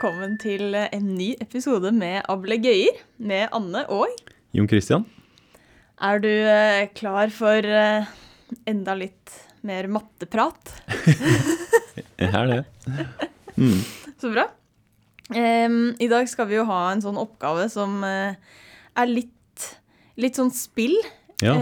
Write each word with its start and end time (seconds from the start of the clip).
velkommen 0.00 0.38
til 0.40 0.72
en 0.72 1.08
ny 1.12 1.34
episode 1.44 1.90
med 1.92 2.22
Ablegøyer 2.32 3.02
med 3.20 3.50
Anne 3.52 3.82
og 3.92 4.08
Jon 4.56 4.64
Christian? 4.70 5.02
Er 6.00 6.22
du 6.24 6.30
eh, 6.30 6.86
klar 6.96 7.28
for 7.28 7.60
eh, 7.60 8.08
enda 8.64 8.94
litt 8.96 9.34
mer 9.60 9.90
matteprat? 9.92 10.72
Jeg 12.22 12.30
er 12.32 12.48
det. 12.48 12.62
Mm. 13.60 13.76
Så 14.16 14.32
bra. 14.32 14.46
I 15.36 16.08
dag 16.14 16.32
skal 16.32 16.48
vi 16.48 16.56
jo 16.56 16.64
ha 16.72 16.80
en 16.94 17.04
sånn 17.04 17.20
oppgave 17.20 17.68
som 17.68 18.00
eh, 18.00 18.40
er 18.96 19.12
litt, 19.12 19.68
litt 20.16 20.40
sånn 20.40 20.54
spill. 20.56 20.96
Ja. 21.44 21.58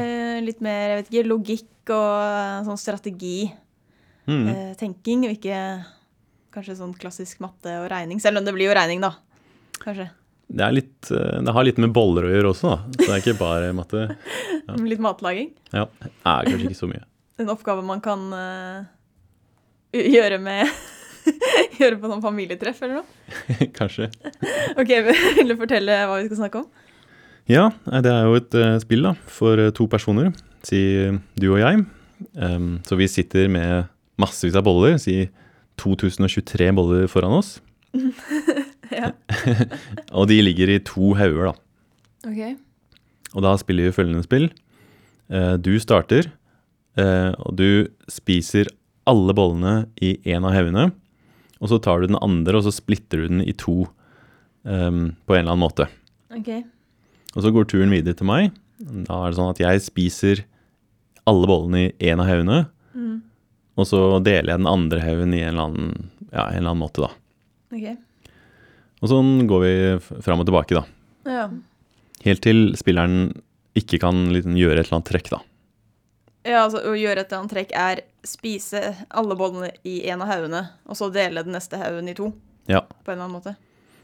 Litt 0.46 0.62
mer 0.62 0.92
jeg 0.92 1.02
vet 1.02 1.10
ikke, 1.10 1.28
logikk 1.34 1.96
og 1.98 2.70
sånn 2.70 2.84
strategi. 2.86 3.48
Mm. 4.30 4.76
tenking, 4.78 5.26
og 5.26 5.40
ikke 5.40 5.58
kanskje 6.54 6.78
sånn 6.78 6.94
klassisk 6.98 7.42
matte 7.44 7.74
og 7.82 7.88
regning. 7.92 8.20
Selv 8.22 8.40
om 8.40 8.46
det 8.46 8.54
blir 8.56 8.70
jo 8.70 8.76
regning, 8.76 9.02
da. 9.04 9.14
Kanskje. 9.82 10.08
Det, 10.48 10.68
litt, 10.72 11.10
eh, 11.12 11.40
det 11.44 11.52
har 11.52 11.66
litt 11.66 11.80
med 11.82 11.92
boller 11.96 12.24
å 12.24 12.32
gjøre 12.32 12.52
også, 12.54 12.72
da. 12.72 12.78
Så 12.96 13.04
det 13.04 13.10
er 13.12 13.22
ikke 13.22 13.40
bare 13.40 13.72
matte. 13.76 14.04
Litt 14.88 15.02
matlaging. 15.04 15.50
Ja, 15.74 15.86
det 16.00 16.12
er 16.12 16.48
kanskje 16.48 16.70
ikke 16.70 16.78
så 16.78 16.88
mye. 16.88 17.04
En 17.38 17.52
oppgave 17.52 17.84
man 17.86 18.00
kan 18.04 18.24
uh, 18.32 18.86
gjøre 20.16 20.40
med 20.42 20.64
Gjøre 21.78 21.98
på 22.00 22.08
noen 22.08 22.22
familietreff 22.24 22.80
eller 22.82 23.02
noe. 23.02 23.66
kanskje. 23.76 24.08
Ok, 24.80 24.88
Vil 25.36 25.52
du 25.52 25.58
fortelle 25.60 25.98
hva 26.08 26.16
vi 26.16 26.30
skal 26.30 26.40
snakke 26.40 26.62
om? 26.62 26.86
Ja, 27.48 27.66
det 28.04 28.12
er 28.12 28.28
jo 28.28 28.38
et 28.40 28.56
uh, 28.56 28.78
spill 28.80 29.04
da, 29.04 29.12
for 29.28 29.60
to 29.76 29.84
personer, 29.92 30.32
si 30.64 30.80
du 31.36 31.50
og 31.50 31.60
jeg. 31.60 31.84
Um, 32.40 32.78
så 32.88 32.96
vi 32.98 33.08
sitter 33.12 33.52
med 33.52 33.92
massevis 34.20 34.56
av 34.58 34.64
boller, 34.66 34.96
si 35.00 35.26
2023 35.80 36.70
boller 36.76 37.08
foran 37.10 37.38
oss. 37.40 37.58
Ja. 38.88 39.10
Og 40.16 40.30
de 40.30 40.38
ligger 40.40 40.70
i 40.72 40.78
to 40.80 41.10
hauger, 41.18 41.50
da. 41.50 42.30
Ok. 42.30 42.38
Og 43.36 43.44
da 43.44 43.50
spiller 43.60 43.90
vi 43.90 43.96
følgende 43.98 44.24
spill. 44.24 44.46
Eh, 45.28 45.56
Du 45.60 45.74
starter, 45.76 46.30
eh, 46.96 47.34
og 47.36 47.52
du 47.60 47.88
spiser 48.08 48.70
alle 49.04 49.34
bollene 49.36 49.74
i 50.00 50.14
en 50.32 50.46
av 50.48 50.56
haugene. 50.56 50.86
Og 51.60 51.68
så 51.68 51.76
tar 51.84 52.00
du 52.00 52.08
den 52.08 52.20
andre, 52.24 52.56
og 52.56 52.64
så 52.64 52.72
splitter 52.72 53.20
du 53.20 53.28
den 53.28 53.44
i 53.44 53.52
to 53.52 53.82
um, 54.64 55.12
på 55.28 55.36
en 55.36 55.42
eller 55.42 55.52
annen 55.52 55.64
måte. 55.66 55.88
Ok. 56.32 56.48
Og 57.36 57.44
så 57.44 57.52
går 57.52 57.68
turen 57.68 57.92
videre 57.92 58.16
til 58.16 58.28
meg. 58.30 58.54
Da 58.78 59.20
er 59.20 59.28
det 59.32 59.36
sånn 59.38 59.52
at 59.52 59.60
jeg 59.62 59.84
spiser 59.84 60.44
alle 61.28 61.48
bollene 61.50 61.90
i 61.90 62.08
en 62.08 62.22
av 62.24 62.30
haugene. 62.30 62.60
Og 63.78 63.86
så 63.86 63.98
deler 64.26 64.50
jeg 64.54 64.58
den 64.62 64.70
andre 64.70 65.00
haugen 65.04 65.34
i 65.36 65.42
en 65.44 65.52
eller 65.52 65.68
annen, 65.68 66.08
ja, 66.32 66.48
en 66.48 66.56
eller 66.60 66.72
annen 66.72 66.82
måte, 66.82 67.04
da. 67.06 67.12
Okay. 67.70 67.94
Og 68.98 69.12
sånn 69.12 69.44
går 69.46 69.60
vi 69.62 69.74
fram 70.26 70.42
og 70.42 70.48
tilbake, 70.48 70.74
da. 70.80 70.82
Ja. 71.28 71.44
Helt 72.24 72.42
til 72.42 72.72
spilleren 72.78 73.28
ikke 73.78 74.00
kan 74.02 74.24
liksom 74.34 74.56
gjøre 74.58 74.80
et 74.82 74.88
eller 74.88 74.98
annet 74.98 75.12
trekk, 75.12 75.30
da. 75.36 75.38
ja, 76.48 76.64
altså 76.64 76.80
å 76.88 76.96
gjøre 76.98 77.22
et 77.22 77.30
eller 77.30 77.42
annet 77.44 77.52
trekk 77.54 77.72
er 77.78 78.00
spise 78.26 78.80
alle 79.14 79.36
bollene 79.38 79.70
i 79.86 80.00
en 80.10 80.24
av 80.24 80.32
haugene, 80.32 80.64
og 80.88 80.98
så 80.98 81.10
dele 81.14 81.44
den 81.46 81.54
neste 81.54 81.78
haugen 81.78 82.10
i 82.10 82.16
to, 82.18 82.32
Ja. 82.68 82.80
på 83.04 83.12
en 83.12 83.18
eller 83.20 83.28
annen 83.28 83.38
måte. 83.38 83.54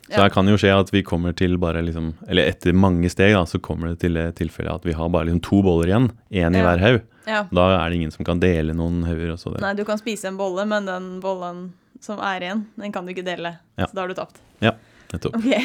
Så 0.05 0.20
her 0.20 0.28
kan 0.30 0.47
jo 0.47 0.58
skje 0.61 0.69
at 0.77 0.91
vi 0.92 1.00
kommer 1.02 1.33
til 1.33 1.55
bare 1.56 1.80
liksom 1.80 2.11
Eller 2.28 2.50
etter 2.50 2.75
mange 2.77 3.08
steg, 3.08 3.33
da, 3.33 3.47
så 3.48 3.56
kommer 3.58 3.89
det 3.89 4.00
til 4.02 4.12
det 4.19 4.34
tilfellet 4.36 4.75
at 4.83 4.84
vi 4.84 4.92
har 4.92 5.08
bare 5.08 5.30
liksom 5.30 5.41
to 5.41 5.62
boller 5.64 5.89
igjen. 5.89 6.11
Én 6.30 6.52
i 6.55 6.61
hver 6.61 6.83
haug. 6.83 6.98
Ja. 7.25 7.44
Da 7.48 7.67
er 7.78 7.89
det 7.89 8.00
ingen 8.00 8.12
som 8.14 8.27
kan 8.27 8.40
dele 8.42 8.77
noen 8.77 9.02
hauger. 9.08 9.36
Nei, 9.62 9.74
du 9.79 9.85
kan 9.89 10.01
spise 10.01 10.29
en 10.30 10.40
bolle, 10.40 10.67
men 10.68 10.89
den 10.89 11.12
bollen 11.24 11.67
som 12.05 12.20
er 12.20 12.45
igjen, 12.45 12.67
den 12.80 12.92
kan 12.92 13.07
du 13.07 13.14
ikke 13.14 13.24
dele. 13.27 13.57
Ja. 13.80 13.89
Så 13.89 13.96
da 13.96 14.05
har 14.05 14.12
du 14.12 14.18
tapt. 14.18 14.42
Ja, 14.64 14.74
Nettopp. 15.12 15.39
Okay. 15.40 15.64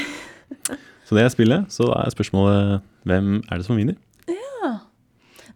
Så 1.09 1.18
det 1.18 1.25
er 1.25 1.34
spillet. 1.34 1.74
Så 1.74 1.88
da 1.90 2.03
er 2.06 2.14
spørsmålet 2.14 2.86
hvem 3.09 3.40
er 3.42 3.59
det 3.59 3.66
som 3.66 3.80
vinner? 3.80 3.98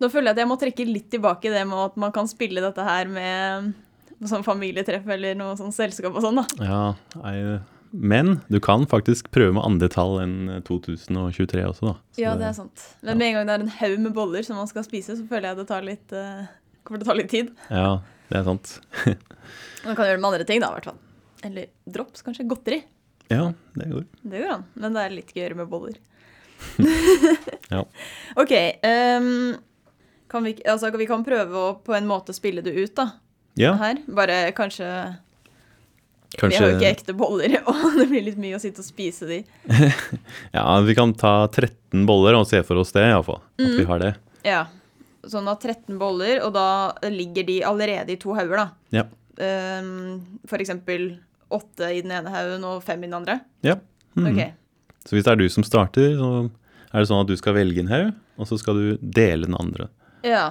Nå 0.01 0.09
føler 0.11 0.31
jeg 0.31 0.35
at 0.35 0.41
jeg 0.41 0.49
må 0.49 0.57
trekke 0.59 0.85
litt 0.89 1.09
tilbake 1.13 1.51
det 1.53 1.63
med 1.69 1.79
at 1.79 1.99
man 2.01 2.11
kan 2.15 2.27
spille 2.27 2.63
dette 2.63 2.83
her 2.83 3.07
med 3.11 3.71
sånn 4.27 4.43
familietreff 4.45 5.05
eller 5.15 5.37
noe 5.37 5.55
sånn 5.59 5.71
selskap 5.75 6.15
og 6.15 6.23
sånn, 6.23 6.39
da. 6.41 6.65
Ja, 6.65 6.81
nei, 7.21 7.35
Men 7.93 8.39
du 8.49 8.57
kan 8.63 8.87
faktisk 8.89 9.29
prøve 9.33 9.53
med 9.53 9.61
andre 9.61 9.87
tall 9.93 10.17
enn 10.23 10.35
2023 10.65 11.61
også, 11.67 11.91
da. 11.91 11.93
Så 12.15 12.23
Ja, 12.23 12.33
det 12.39 12.47
er 12.49 12.55
sant. 12.57 12.85
Men 13.05 13.19
med 13.21 13.27
en 13.29 13.37
gang 13.37 13.49
det 13.49 13.55
er 13.55 13.65
en 13.67 13.75
haug 13.77 13.99
med 14.07 14.15
boller 14.17 14.45
som 14.45 14.57
man 14.57 14.69
skal 14.69 14.85
spise, 14.87 15.13
så 15.19 15.27
føler 15.29 15.51
jeg 15.51 15.59
det 15.61 15.67
tar 15.69 15.85
litt 15.85 16.15
uh, 16.17 16.47
kommer 16.83 17.01
til 17.01 17.07
å 17.07 17.11
ta 17.11 17.17
litt 17.19 17.31
tid. 17.31 17.51
Ja, 17.69 18.01
det 18.31 18.39
er 18.39 18.47
sant. 18.47 18.77
Man 19.85 19.97
kan 19.97 20.07
gjøre 20.07 20.17
det 20.17 20.23
med 20.23 20.29
andre 20.31 20.47
ting, 20.47 20.63
da, 20.63 20.71
i 20.71 20.77
hvert 20.79 20.89
fall. 20.89 20.99
Eller 21.43 21.69
drops, 21.97 22.23
kanskje. 22.25 22.47
Godteri. 22.49 22.79
Ja, 23.31 23.51
det 23.75 23.89
går. 23.91 24.07
Det 24.21 24.41
går 24.41 24.53
an. 24.55 24.65
Men 24.79 24.95
det 24.95 25.03
er 25.03 25.15
litt 25.17 25.33
gøyere 25.35 25.59
med 25.59 25.69
boller. 25.71 25.99
Ja. 27.73 27.81
OK. 28.37 28.51
Um, 28.85 29.55
kan 30.29 30.45
vi, 30.45 30.55
altså, 30.69 30.91
vi 30.97 31.07
kan 31.09 31.23
prøve 31.25 31.59
å 31.59 31.75
på 31.83 31.95
en 31.97 32.07
måte 32.09 32.35
spille 32.35 32.63
det 32.65 32.73
ut, 32.75 32.93
da. 32.97 33.09
Ja, 33.59 33.75
Her. 33.77 33.99
Bare 34.09 34.47
kanskje 34.57 34.87
Vi 36.41 36.55
har 36.57 36.69
jo 36.71 36.77
ikke 36.79 36.89
ekte 36.91 37.13
boller, 37.17 37.57
og 37.69 37.97
det 37.99 38.07
blir 38.09 38.23
litt 38.25 38.39
mye 38.41 38.57
å 38.57 38.61
sitte 38.61 38.81
og 38.81 38.87
spise 38.87 39.27
de. 39.29 39.41
Ja, 40.55 40.65
vi 40.81 40.95
kan 40.97 41.13
ta 41.17 41.47
13 41.47 42.05
boller 42.09 42.37
og 42.39 42.47
se 42.49 42.61
for 42.65 42.81
oss 42.81 42.91
det, 42.95 43.03
iallfall. 43.11 43.41
At 43.57 43.65
Mm. 43.67 43.75
vi 43.77 43.85
har 43.89 43.99
det. 44.01 44.13
Ja. 44.47 44.63
Sånn 45.29 45.47
at 45.47 45.61
13 45.63 45.99
boller, 46.01 46.41
og 46.43 46.53
da 46.57 46.65
ligger 47.07 47.45
de 47.47 47.59
allerede 47.63 48.11
i 48.11 48.17
to 48.19 48.33
hauger, 48.35 48.57
da. 48.57 48.67
Ja. 48.91 49.05
Um, 49.37 50.39
for 50.49 50.57
eksempel 50.61 51.13
åtte 51.53 51.87
i 51.93 52.01
den 52.03 52.11
ene 52.17 52.29
haugen 52.33 52.65
og 52.65 52.83
fem 52.83 53.01
i 53.03 53.07
den 53.07 53.15
andre. 53.21 53.39
Ja. 53.65 53.77
Mm. 54.17 54.27
Ok. 54.33 54.41
Så 55.07 55.15
hvis 55.15 55.23
det 55.25 55.31
er 55.33 55.39
du 55.39 55.47
som 55.53 55.63
starter, 55.67 56.17
så 56.17 56.31
er 56.93 56.99
det 56.99 57.09
sånn 57.09 57.21
at 57.23 57.29
du 57.31 57.37
skal 57.39 57.55
velge 57.57 57.81
en 57.85 57.89
haug, 57.93 58.11
og 58.41 58.49
så 58.49 58.57
skal 58.61 58.77
du 58.81 58.97
dele 59.01 59.45
den 59.47 59.55
andre. 59.59 59.87
Ja, 60.25 60.49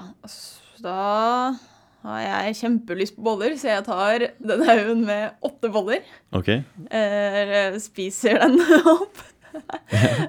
da 0.83 1.55
har 2.03 2.21
jeg 2.25 2.57
kjempelyst 2.59 3.15
på 3.17 3.23
boller, 3.27 3.55
så 3.61 3.69
jeg 3.77 3.85
tar 3.87 4.25
den 4.43 4.65
haugen 4.67 5.05
med 5.07 5.37
åtte 5.47 5.71
boller. 5.73 6.03
Ok? 6.35 6.49
Eh, 6.91 7.77
spiser 7.83 8.41
den 8.43 8.59
opp. 8.97 9.21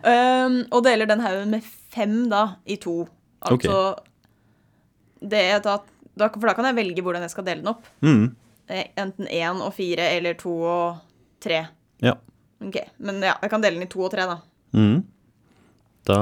um, 0.04 0.58
og 0.76 0.82
deler 0.86 1.08
den 1.10 1.24
haugen 1.24 1.54
med 1.56 1.64
fem 1.94 2.26
da, 2.32 2.44
i 2.68 2.76
to. 2.82 3.04
Altså 3.44 3.96
det 5.24 5.40
er 5.54 5.62
da, 5.64 5.78
da, 6.20 6.28
For 6.36 6.50
da 6.50 6.54
kan 6.58 6.68
jeg 6.68 6.76
velge 6.78 7.04
hvordan 7.04 7.24
jeg 7.24 7.32
skal 7.32 7.46
dele 7.48 7.64
den 7.64 7.72
opp. 7.72 7.88
Mm. 8.04 8.26
Enten 9.00 9.28
én 9.32 9.62
og 9.64 9.74
fire 9.76 10.10
eller 10.18 10.36
to 10.40 10.52
og 10.68 11.00
tre. 11.44 11.62
Ja. 12.04 12.18
Ok, 12.64 12.78
Men 13.04 13.22
ja, 13.24 13.34
jeg 13.44 13.52
kan 13.52 13.64
dele 13.64 13.80
den 13.80 13.88
i 13.88 13.92
to 13.92 14.04
og 14.06 14.12
tre, 14.14 14.28
da. 14.28 14.38
Mm. 14.76 15.02
Da 16.08 16.20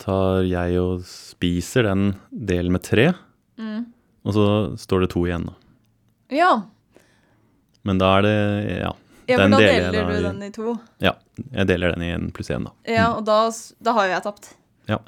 tar 0.00 0.44
jeg 0.48 0.76
og 0.80 1.04
spiser 1.08 1.88
den 1.88 2.10
delen 2.30 2.76
med 2.76 2.84
tre, 2.86 3.10
Mm. 3.58 3.88
Og 4.28 4.34
så 4.36 4.44
står 4.80 5.04
det 5.06 5.10
to 5.14 5.22
igjen, 5.24 5.46
da. 5.48 5.54
Ja, 6.36 6.50
Men 7.88 7.96
da 8.02 8.10
er 8.18 8.22
det 8.26 8.34
Ja. 8.82 8.90
ja 9.30 9.36
Den 9.40 9.54
da 9.54 9.58
deler 9.62 9.92
deler 9.94 10.10
du 10.12 10.22
den 10.28 10.42
i 10.44 10.50
to. 10.52 10.74
ja 11.00 11.14
jeg 11.54 11.66
deler 11.70 11.94
den 11.94 12.02
i 12.04 12.10
en 12.12 12.28
pluss 12.34 12.50
én, 12.52 12.64
da. 12.66 12.72
Ja, 12.84 13.06
og 13.16 13.24
da, 13.24 13.38
da 13.80 13.92
har 13.96 14.08
jo 14.08 14.12
jeg 14.12 14.22
tapt. 14.26 14.50
Ja. 14.88 14.98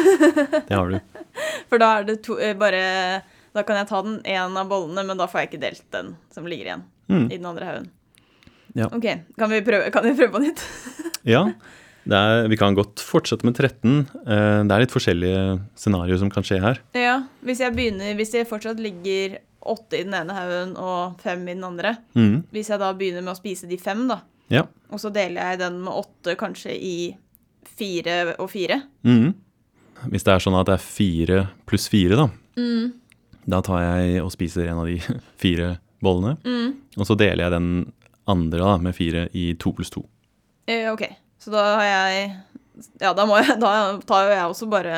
Det 0.68 0.74
har 0.74 0.90
du. 0.90 0.98
For 1.70 1.78
da 1.80 1.90
er 2.00 2.04
det 2.08 2.18
to, 2.24 2.36
eh, 2.40 2.54
bare 2.58 3.22
Da 3.54 3.62
kan 3.62 3.76
jeg 3.80 3.88
ta 3.88 4.02
den 4.02 4.18
én 4.24 4.56
av 4.58 4.68
bollene, 4.68 5.04
men 5.06 5.16
da 5.16 5.26
får 5.28 5.40
jeg 5.44 5.50
ikke 5.50 5.60
delt 5.62 5.84
den 5.92 6.16
som 6.34 6.44
ligger 6.46 6.66
igjen 6.72 6.84
Mm. 7.08 7.26
i 7.30 7.36
den 7.38 7.46
andre 7.46 7.64
haugen. 7.64 7.90
Ja. 8.74 8.86
OK, 8.92 9.04
kan 9.38 9.48
vi 9.50 9.60
prøve, 9.62 9.90
kan 9.94 10.02
vi 10.04 10.10
prøve 10.18 10.32
på 10.34 10.40
nytt? 10.42 10.60
Ja. 11.24 11.44
Er, 12.14 12.46
vi 12.48 12.56
kan 12.56 12.74
godt 12.76 13.00
fortsette 13.02 13.44
med 13.44 13.56
13. 13.58 14.06
Eh, 14.26 14.62
Det 14.64 14.72
er 14.76 14.80
litt 14.84 14.92
forskjellige 14.94 15.60
scenarioer 15.74 16.18
som 16.20 16.30
kan 16.30 16.42
skje 16.46 16.60
her. 16.62 16.78
Ja, 16.94 17.16
hvis 17.42 17.58
jeg 17.58 17.74
begynner 17.74 18.14
Hvis 18.14 18.30
det 18.32 18.46
fortsatt 18.48 18.78
ligger 18.78 19.38
åtte 19.66 19.98
i 19.98 20.04
den 20.04 20.14
ene 20.14 20.30
haugen 20.36 20.76
og 20.78 21.18
fem 21.20 21.42
i 21.48 21.54
den 21.54 21.64
andre, 21.64 21.96
Mm. 22.14 22.44
hvis 22.52 22.68
jeg 22.70 22.78
da 22.78 22.92
begynner 22.94 23.22
med 23.24 23.34
å 23.34 23.40
spise 23.40 23.66
de 23.68 23.76
fem, 23.76 24.06
da, 24.06 24.20
Ja. 24.48 24.62
og 24.92 25.00
så 25.00 25.10
deler 25.12 25.42
jeg 25.42 25.58
den 25.58 25.80
med 25.82 25.92
åtte 25.92 26.36
kanskje 26.36 26.70
i 26.80 27.16
fire 27.64 28.36
og 28.38 28.50
fire 28.50 28.82
Mm. 29.04 29.34
Hvis 30.08 30.22
det 30.22 30.28
er 30.34 30.38
sånn 30.38 30.60
at 30.60 30.66
det 30.66 30.74
er 30.74 30.84
fire 30.84 31.48
pluss 31.66 31.88
fire, 31.88 32.14
da, 32.16 32.28
mm. 32.56 32.92
da 33.48 33.60
tar 33.60 33.80
jeg 33.80 34.22
og 34.22 34.30
spiser 34.30 34.68
en 34.68 34.78
av 34.78 34.86
de 34.86 34.98
fire 35.42 35.78
bollene. 36.00 36.36
Mm. 36.44 36.74
Og 36.98 37.06
så 37.06 37.16
deler 37.16 37.44
jeg 37.44 37.50
den 37.50 37.92
andre 38.28 38.58
da, 38.60 38.76
med 38.78 38.94
fire 38.94 39.28
i 39.34 39.54
to 39.58 39.72
pluss 39.72 39.90
to. 39.90 40.04
Eh, 40.68 40.86
OK, 40.92 41.02
så 41.46 41.54
da 41.54 41.62
har 41.78 41.86
jeg 41.86 42.32
Ja, 43.00 43.14
da, 43.16 43.24
må 43.28 43.38
jeg, 43.40 43.54
da 43.62 43.70
tar 44.04 44.26
jo 44.26 44.32
jeg 44.34 44.50
også 44.50 44.66
bare 44.68 44.96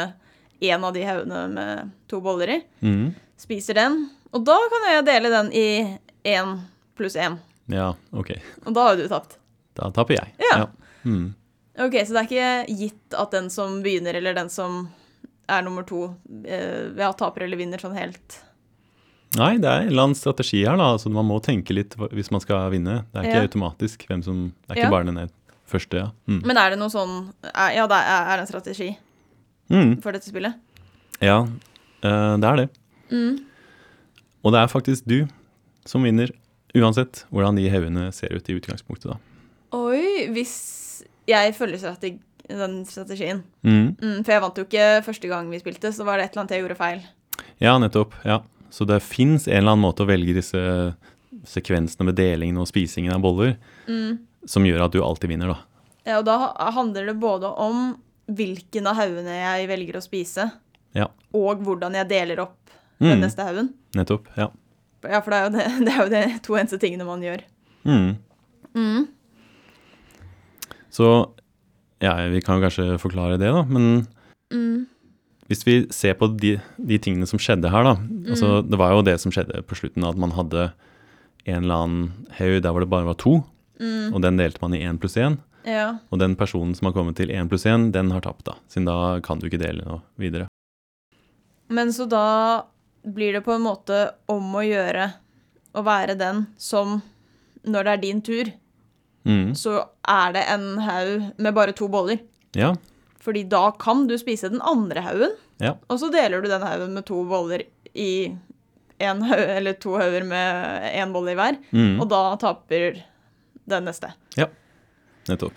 én 0.65 0.83
av 0.83 0.95
de 0.97 1.05
haugene 1.07 1.43
med 1.53 1.91
to 2.11 2.19
boller 2.25 2.51
i. 2.57 2.63
Mm. 2.83 3.13
Spiser 3.39 3.77
den. 3.79 4.01
Og 4.35 4.43
da 4.49 4.57
kan 4.73 4.87
jeg 4.91 5.05
dele 5.07 5.31
den 5.31 5.53
i 5.55 5.67
én 6.27 6.57
pluss 6.99 7.15
én. 7.21 7.37
Ja, 7.71 7.93
ok. 8.11 8.33
Og 8.67 8.73
da 8.75 8.89
har 8.89 8.99
du 8.99 9.05
tapt. 9.13 9.37
Da 9.79 9.93
taper 9.95 10.17
jeg. 10.19 10.33
Ja. 10.43 10.65
Mm. 11.07 11.29
Ok, 11.79 11.95
Så 12.03 12.17
det 12.17 12.25
er 12.25 12.27
ikke 12.27 12.81
gitt 12.81 13.15
at 13.15 13.31
den 13.37 13.47
som 13.55 13.79
begynner, 13.85 14.19
eller 14.19 14.35
den 14.35 14.51
som 14.51 14.89
er 15.49 15.63
nummer 15.63 15.87
to, 15.87 16.09
eh, 16.45 16.91
ja, 16.99 17.13
taper 17.15 17.47
eller 17.47 17.57
vinner 17.61 17.79
sånn 17.79 17.95
helt 17.97 18.41
Nei, 19.37 19.59
det 19.61 19.69
er 19.69 19.83
en 19.85 19.89
eller 19.93 20.07
annen 20.09 20.17
strategi 20.19 20.63
her, 20.65 20.77
da. 20.81 20.95
Altså, 20.97 21.11
man 21.13 21.27
må 21.29 21.37
tenke 21.45 21.75
litt 21.77 21.95
hvis 21.95 22.31
man 22.33 22.41
skal 22.43 22.71
vinne. 22.73 23.05
Det 23.13 23.21
er 23.21 23.27
ikke 23.29 23.43
Ja. 23.43 23.47
automatisk 23.47 24.07
hvem 24.09 24.23
som 24.25 24.39
Det 24.67 24.73
er 24.73 24.81
ikke 24.81 24.87
Ja. 24.89 24.91
bare 24.91 25.05
den 25.05 25.19
første, 25.71 26.01
ja. 26.01 26.11
Mm. 26.29 26.41
Men 26.49 26.57
er 26.61 26.71
det 26.75 26.79
noe 26.81 26.93
sånn 26.93 27.33
Ja, 27.45 27.87
det 27.91 27.99
er, 27.99 28.33
er 28.35 28.39
en 28.43 28.47
strategi 28.51 28.91
Mm. 29.71 29.99
for 30.01 30.13
dette 30.17 30.25
spillet. 30.31 30.55
Ja, 31.21 31.43
eh, 32.03 32.37
det 32.41 32.49
er 32.49 32.57
det. 32.57 32.69
Mm. 33.13 33.35
Og 34.45 34.53
det 34.55 34.61
er 34.63 34.71
faktisk 34.73 35.05
du 35.05 35.27
som 35.85 36.03
vinner, 36.05 36.31
uansett 36.77 37.25
hvordan 37.33 37.57
de 37.57 37.67
haugene 37.69 38.07
ser 38.17 38.33
ut 38.33 38.49
i 38.49 38.57
utgangspunktet, 38.57 39.11
da. 39.13 39.19
Oi, 39.77 40.29
hvis 40.33 41.05
jeg 41.29 41.53
følger 41.57 41.79
strategi, 41.83 42.19
den 42.49 42.79
strategien. 42.89 43.43
Mm. 43.63 43.97
Mm, 44.01 44.23
for 44.25 44.33
jeg 44.33 44.41
vant 44.41 44.57
jo 44.57 44.65
ikke 44.65 44.87
første 45.05 45.29
gang 45.29 45.51
vi 45.53 45.61
spilte, 45.61 45.93
så 45.93 46.05
var 46.09 46.17
det 46.17 46.25
et 46.31 46.33
eller 46.33 46.47
annet 46.47 46.55
jeg 46.57 46.63
gjorde 46.65 46.79
feil. 46.81 47.03
Ja, 47.61 47.75
nettopp. 47.79 48.15
Ja. 48.25 48.39
Så 48.73 48.87
det 48.89 49.03
fins 49.05 49.47
en 49.49 49.59
eller 49.61 49.75
annen 49.75 49.85
måte 49.85 50.05
å 50.05 50.09
velge 50.09 50.33
disse 50.37 50.63
sekvensene 51.49 52.05
med 52.09 52.17
delingen 52.17 52.57
og 52.61 52.69
spisingen 52.69 53.13
av 53.15 53.21
boller 53.25 53.57
Mm. 53.89 54.19
Som 54.49 54.65
gjør 54.67 54.87
at 54.87 54.95
du 54.95 55.03
alltid 55.05 55.29
vinner, 55.35 55.53
da. 55.53 55.59
Ja, 56.09 56.19
og 56.23 56.25
da 56.29 56.37
handler 56.73 57.11
det 57.11 57.19
både 57.21 57.51
om 57.61 57.91
hvilken 58.33 58.87
av 58.89 58.97
haugene 58.97 59.35
jeg 59.37 59.69
velger 59.69 59.99
å 60.01 60.05
spise, 60.05 60.49
Ja. 60.97 61.07
og 61.37 61.61
hvordan 61.65 61.95
jeg 61.99 62.09
deler 62.09 62.41
opp 62.47 62.57
den 62.99 63.19
Mm. 63.19 63.21
neste 63.27 63.45
haugen. 63.45 63.69
Nettopp. 63.95 64.27
Ja. 64.37 64.49
Ja, 65.05 65.21
for 65.23 65.31
det 65.31 65.39
er 65.39 65.45
jo 65.45 65.53
det, 65.57 65.67
det, 65.87 65.93
er 65.95 66.03
jo 66.03 66.09
det 66.11 66.43
to 66.43 66.57
eneste 66.59 66.79
tingene 66.83 67.07
man 67.07 67.21
gjør. 67.23 67.45
Mm. 67.85 68.17
Mm. 68.75 69.09
Så 70.91 71.09
ja, 72.03 72.15
vi 72.31 72.41
kan 72.45 72.59
jo 72.59 72.65
kanskje 72.69 72.99
forklare 73.03 73.39
det, 73.41 73.51
da. 73.53 73.63
Men 73.69 74.07
Mm. 74.51 74.87
hvis 75.49 75.65
vi 75.67 75.87
ser 75.93 76.15
på 76.15 76.27
de, 76.41 76.55
de 76.81 76.99
tingene 76.99 77.27
som 77.29 77.39
skjedde 77.39 77.69
her, 77.71 77.85
da. 77.85 77.95
Altså, 78.31 78.63
det 78.65 78.79
var 78.79 78.93
jo 78.97 79.03
det 79.05 79.19
som 79.21 79.31
skjedde 79.33 79.61
på 79.69 79.77
slutten, 79.77 80.07
at 80.09 80.17
man 80.17 80.31
hadde 80.33 80.73
en 81.47 81.63
eller 81.65 81.75
annen 81.85 82.27
haug 82.39 82.63
der 82.63 82.73
hvor 82.73 82.81
det 82.81 82.89
bare 82.91 83.05
var 83.09 83.15
to, 83.21 83.45
Mm. 83.81 84.13
og 84.15 84.21
den 84.23 84.37
delte 84.37 84.59
man 84.61 84.75
i 84.75 84.81
én 84.83 84.99
pluss 84.99 85.15
én. 85.17 85.39
Ja. 85.65 85.99
Og 86.11 86.19
den 86.19 86.35
personen 86.37 86.75
som 86.75 86.87
har 86.89 86.93
kommet 86.97 87.17
til 87.17 87.29
én 87.31 87.49
pluss 87.51 87.65
én, 87.67 87.91
den 87.93 88.11
har 88.11 88.21
tapt, 88.25 88.45
da. 88.45 88.55
Siden 88.69 88.87
da 88.87 89.21
kan 89.21 89.39
du 89.39 89.47
ikke 89.47 89.61
dele 89.61 89.85
noe 89.87 90.01
videre. 90.19 90.49
Men 91.69 91.89
så 91.93 92.07
da 92.09 92.65
blir 93.05 93.33
det 93.37 93.45
på 93.45 93.53
en 93.55 93.63
måte 93.67 93.99
om 94.29 94.53
å 94.57 94.63
gjøre 94.65 95.11
å 95.77 95.83
være 95.85 96.17
den 96.19 96.47
som, 96.59 97.03
når 97.69 97.85
det 97.85 97.93
er 97.93 98.03
din 98.07 98.23
tur, 98.23 98.53
Mm. 99.29 99.51
så 99.55 99.83
er 100.09 100.33
det 100.33 100.43
en 100.49 100.79
haug 100.81 101.25
med 101.39 101.55
bare 101.55 101.73
to 101.77 101.87
boller. 101.93 102.19
Ja. 102.57 102.71
Fordi 103.21 103.43
da 103.47 103.71
kan 103.73 104.07
du 104.09 104.15
spise 104.17 104.49
den 104.49 104.63
andre 104.63 105.03
haugen, 105.05 105.35
Ja. 105.61 105.75
og 105.91 105.99
så 106.01 106.11
deler 106.11 106.41
du 106.41 106.49
den 106.49 106.63
haugen 106.63 106.95
med 106.95 107.05
to 107.05 107.25
boller 107.29 107.63
i 107.95 108.33
en 109.01 109.21
haug, 109.23 109.39
eller 109.59 109.75
to 109.75 109.91
hauger 109.99 110.25
med 110.25 110.95
én 110.95 111.13
bolle 111.13 111.33
i 111.33 111.35
hver, 111.35 111.59
Mm. 111.73 112.01
og 112.01 112.09
da 112.09 112.37
taper 112.37 113.03
den 113.69 113.85
neste. 113.89 114.13
Ja, 114.37 114.47
Nettopp. 115.29 115.53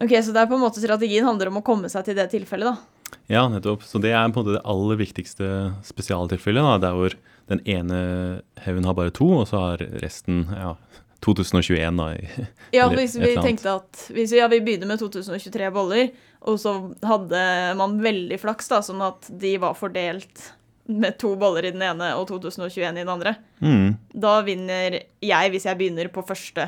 Ok, 0.00 0.10
Så 0.24 0.32
det 0.32 0.40
er 0.42 0.46
på 0.50 0.56
en 0.56 0.62
måte 0.64 0.80
strategien 0.82 1.24
handler 1.26 1.48
om 1.52 1.60
å 1.60 1.64
komme 1.64 1.90
seg 1.92 2.04
til 2.08 2.16
det 2.18 2.30
tilfellet, 2.32 2.72
da. 2.72 3.18
Ja, 3.30 3.44
nettopp. 3.48 3.82
Så 3.86 4.00
det 4.02 4.10
er 4.12 4.24
på 4.32 4.40
en 4.40 4.46
måte 4.46 4.56
det 4.56 4.64
aller 4.64 4.96
viktigste 4.98 5.46
spesialtilfellet. 5.86 6.62
da, 6.64 6.78
Der 6.88 6.94
hvor 6.96 7.14
den 7.48 7.60
ene 7.68 8.42
haugen 8.64 8.84
har 8.88 8.94
bare 8.94 9.12
to, 9.14 9.28
og 9.40 9.46
så 9.46 9.60
har 9.60 9.84
resten 10.02 10.46
ja, 10.50 10.74
2021 11.22 11.96
da. 11.96 12.08
i- 12.16 12.46
Ja, 12.72 12.88
hvis 12.88 13.14
vi 13.20 13.34
tenkte 13.36 13.76
at 13.76 13.92
hvis 14.10 14.32
vi, 14.32 14.38
ja, 14.40 14.48
vi 14.48 14.60
begynner 14.60 14.86
med 14.86 14.98
2023 14.98 15.70
boller, 15.72 16.10
og 16.42 16.58
så 16.58 16.74
hadde 17.04 17.76
man 17.76 18.00
veldig 18.00 18.40
flaks, 18.40 18.68
da, 18.68 18.80
sånn 18.80 19.00
at 19.06 19.28
de 19.38 19.56
var 19.58 19.74
fordelt 19.74 20.50
med 20.88 21.16
to 21.18 21.34
boller 21.36 21.64
i 21.64 21.70
den 21.72 21.80
ene 21.82 22.10
og 22.18 22.26
2021 22.28 22.98
i 22.98 23.04
den 23.04 23.08
andre, 23.08 23.36
Mm. 23.62 23.96
da 24.18 24.42
vinner 24.42 24.98
jeg 25.22 25.50
hvis 25.52 25.64
jeg 25.64 25.78
begynner 25.78 26.08
på 26.12 26.24
første 26.26 26.66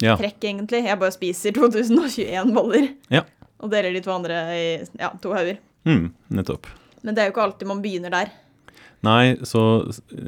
Ja. 0.00 0.16
trekk, 0.16 0.38
egentlig. 0.48 0.84
Jeg 0.86 0.98
bare 1.00 1.12
spiser 1.14 1.52
2021 1.58 2.54
boller. 2.56 2.88
Ja. 3.12 3.24
Og 3.60 3.70
deler 3.72 3.92
de 3.92 4.00
to 4.04 4.12
andre 4.14 4.38
i 4.56 4.62
ja, 4.98 5.10
to 5.20 5.34
hauger. 5.36 5.58
Mm. 5.84 6.10
Nettopp. 6.36 6.66
Men 7.04 7.14
det 7.16 7.22
er 7.22 7.28
jo 7.30 7.34
ikke 7.34 7.44
alltid 7.48 7.68
man 7.68 7.82
begynner 7.84 8.12
der. 8.14 8.30
Nei, 9.04 9.36
så 9.48 9.60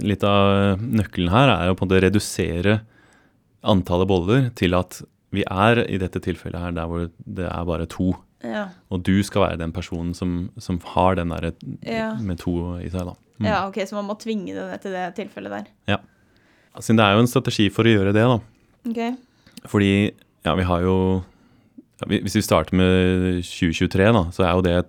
litt 0.00 0.22
av 0.24 0.80
nøkkelen 0.80 1.28
her 1.32 1.50
er 1.52 1.66
jo 1.68 1.74
på 1.76 1.84
en 1.84 1.90
måte 1.90 2.02
redusere 2.06 2.78
antallet 3.68 4.08
boller 4.08 4.46
til 4.58 4.74
at 4.76 5.02
vi 5.32 5.44
er 5.48 5.82
i 5.86 5.98
dette 6.00 6.20
tilfellet 6.24 6.60
her 6.60 6.72
der 6.76 6.88
hvor 6.90 7.08
det 7.24 7.48
er 7.48 7.66
bare 7.68 7.86
to. 7.88 8.12
Ja, 8.42 8.66
Og 8.90 9.04
du 9.06 9.14
skal 9.22 9.44
være 9.44 9.58
den 9.60 9.70
personen 9.72 10.14
som, 10.18 10.48
som 10.58 10.80
har 10.96 11.14
den 11.20 11.30
derre 11.30 11.52
Ja. 11.86 12.14
med 12.18 12.40
to 12.42 12.54
i 12.82 12.88
seg, 12.90 13.04
da. 13.06 13.14
Mm. 13.38 13.46
ja 13.46 13.60
ok, 13.68 13.76
så 13.86 13.94
man 13.96 14.08
må 14.10 14.16
tvinge 14.20 14.52
det 14.56 14.80
til 14.82 14.92
det 14.96 15.04
tilfellet 15.16 15.52
der. 15.54 15.68
Ja. 15.94 16.00
Siden 16.80 16.98
det 16.98 17.04
er 17.06 17.14
jo 17.16 17.22
en 17.22 17.30
strategi 17.30 17.68
for 17.72 17.86
å 17.86 17.92
gjøre 17.92 18.12
det, 18.16 18.24
da. 18.24 18.40
Ok. 18.88 19.18
Fordi 19.70 19.92
ja, 20.42 20.54
vi 20.58 20.64
har 20.66 20.82
jo 20.82 20.96
ja, 22.02 22.08
Hvis 22.10 22.34
vi 22.34 22.42
starter 22.42 22.74
med 22.74 23.42
2023, 23.46 24.08
da, 24.16 24.24
så 24.34 24.46
er 24.46 24.56
jo 24.56 24.64
det 24.66 24.72
et 24.80 24.88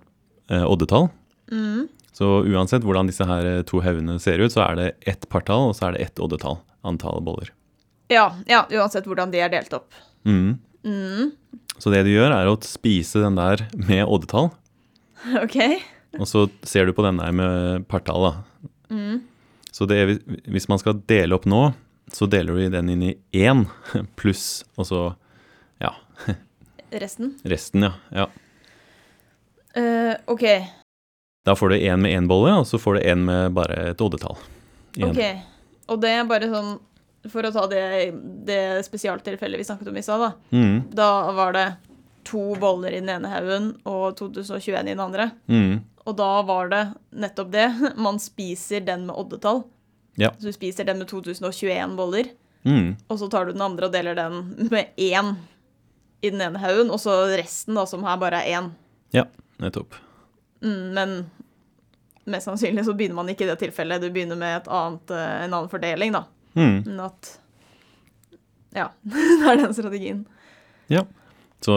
eh, 0.50 0.64
oddetall. 0.66 1.08
Mm. 1.52 1.84
Så 2.14 2.30
uansett 2.46 2.86
hvordan 2.86 3.10
disse 3.10 3.26
her 3.26 3.46
eh, 3.46 3.62
to 3.66 3.80
haugene 3.84 4.16
ser 4.22 4.42
ut, 4.42 4.54
så 4.54 4.64
er 4.66 4.78
det 4.78 4.88
ett 5.10 5.28
partall, 5.30 5.70
og 5.70 5.76
så 5.78 5.88
er 5.88 5.96
det 5.96 6.08
ett 6.08 6.22
oddetall. 6.22 6.60
Antall 6.86 7.22
boller. 7.24 7.52
Ja, 8.12 8.28
ja, 8.50 8.64
uansett 8.74 9.06
hvordan 9.08 9.30
de 9.32 9.40
er 9.40 9.52
delt 9.52 9.72
opp. 9.76 9.94
Mm. 10.28 10.58
Mm. 10.84 11.30
Så 11.80 11.90
det 11.94 12.02
du 12.06 12.12
gjør, 12.12 12.34
er 12.34 12.50
å 12.50 12.58
spise 12.66 13.22
den 13.22 13.38
der 13.38 13.64
med 13.78 14.04
oddetall, 14.04 14.50
Ok. 15.44 15.56
og 16.18 16.26
så 16.28 16.44
ser 16.66 16.86
du 16.86 16.92
på 16.96 17.06
den 17.06 17.22
der 17.22 17.32
med 17.34 17.86
partall, 17.88 18.28
da. 18.28 18.68
Mm. 18.92 19.22
Så 19.74 19.88
det, 19.90 20.02
hvis 20.50 20.68
man 20.70 20.78
skal 20.78 21.00
dele 21.10 21.34
opp 21.38 21.48
nå, 21.50 21.62
så 22.12 22.26
deler 22.30 22.52
vi 22.56 22.68
den 22.68 22.88
inn 22.92 23.02
i 23.02 23.12
én 23.32 23.64
pluss, 24.18 24.64
og 24.76 24.86
så 24.88 25.02
ja, 25.80 25.92
Resten? 26.90 27.34
resten, 27.44 27.82
ja. 27.88 27.92
ja. 28.14 28.26
Uh, 29.76 30.14
ok, 30.30 30.44
Da 31.44 31.54
får 31.56 31.68
du 31.68 31.76
én 31.76 31.96
med 32.00 32.12
én 32.14 32.28
bolle, 32.30 32.52
og 32.60 32.66
så 32.66 32.78
får 32.78 32.94
du 32.94 33.00
én 33.10 33.24
med 33.26 33.52
bare 33.56 33.90
et 33.90 34.00
oddetall. 34.00 34.36
Ok. 35.02 35.18
Og 35.92 35.98
det 36.00 36.12
er 36.14 36.28
bare 36.30 36.46
sånn, 36.48 36.70
for 37.28 37.44
å 37.44 37.50
ta 37.52 37.64
det, 37.68 37.82
det 38.48 38.60
spesialtilfellet 38.86 39.60
vi 39.60 39.66
snakket 39.66 39.90
om 39.90 39.98
i 40.00 40.04
stad, 40.06 40.22
da. 40.22 40.30
Mm, 40.56 40.78
Da 40.94 41.08
var 41.36 41.52
det 41.56 41.66
to 42.24 42.54
boller 42.56 42.94
i 42.96 43.02
den 43.02 43.10
ene 43.12 43.28
haugen 43.28 43.66
og 43.84 44.14
2021 44.16 44.78
i 44.86 44.94
den 44.94 45.02
andre. 45.04 45.26
mm, 45.50 45.74
Og 46.06 46.16
da 46.16 46.30
var 46.48 46.70
det 46.72 46.82
nettopp 47.12 47.50
det. 47.52 47.66
Man 48.06 48.16
spiser 48.22 48.80
den 48.86 49.04
med 49.10 49.16
oddetall. 49.20 49.64
Ja. 50.20 50.30
Så 50.38 50.50
du 50.50 50.56
spiser 50.56 50.86
den 50.88 51.00
med 51.02 51.08
2021 51.10 51.96
boller, 51.98 52.30
mm. 52.62 52.94
og 53.08 53.20
så 53.20 53.28
tar 53.30 53.46
du 53.46 53.54
den 53.54 53.64
andre 53.64 53.88
og 53.88 53.94
deler 53.94 54.18
den 54.18 54.68
med 54.70 54.94
én 55.00 55.34
i 56.24 56.30
den 56.30 56.40
ene 56.40 56.60
haugen, 56.62 56.92
og 56.94 57.00
så 57.02 57.16
resten, 57.36 57.76
da, 57.76 57.84
som 57.88 58.04
her 58.06 58.20
bare 58.20 58.42
er 58.42 58.60
én. 58.60 58.70
Ja, 59.14 59.26
nettopp. 59.60 59.96
Mm, 60.64 60.94
men 60.96 61.16
mest 62.30 62.48
sannsynlig 62.48 62.86
så 62.86 62.94
begynner 62.96 63.18
man 63.18 63.28
ikke 63.32 63.44
i 63.44 63.50
det 63.50 63.58
tilfellet. 63.60 64.00
Du 64.00 64.08
begynner 64.14 64.38
med 64.40 64.62
et 64.62 64.70
annet, 64.72 65.12
eh, 65.12 65.34
en 65.44 65.50
annen 65.50 65.72
fordeling, 65.72 66.14
da. 66.16 66.24
Mm. 66.54 66.78
Men 66.86 67.02
at 67.08 67.34
Ja, 68.74 68.88
det 69.02 69.50
er 69.50 69.60
den 69.60 69.74
strategien. 69.76 70.24
Så, 71.64 71.74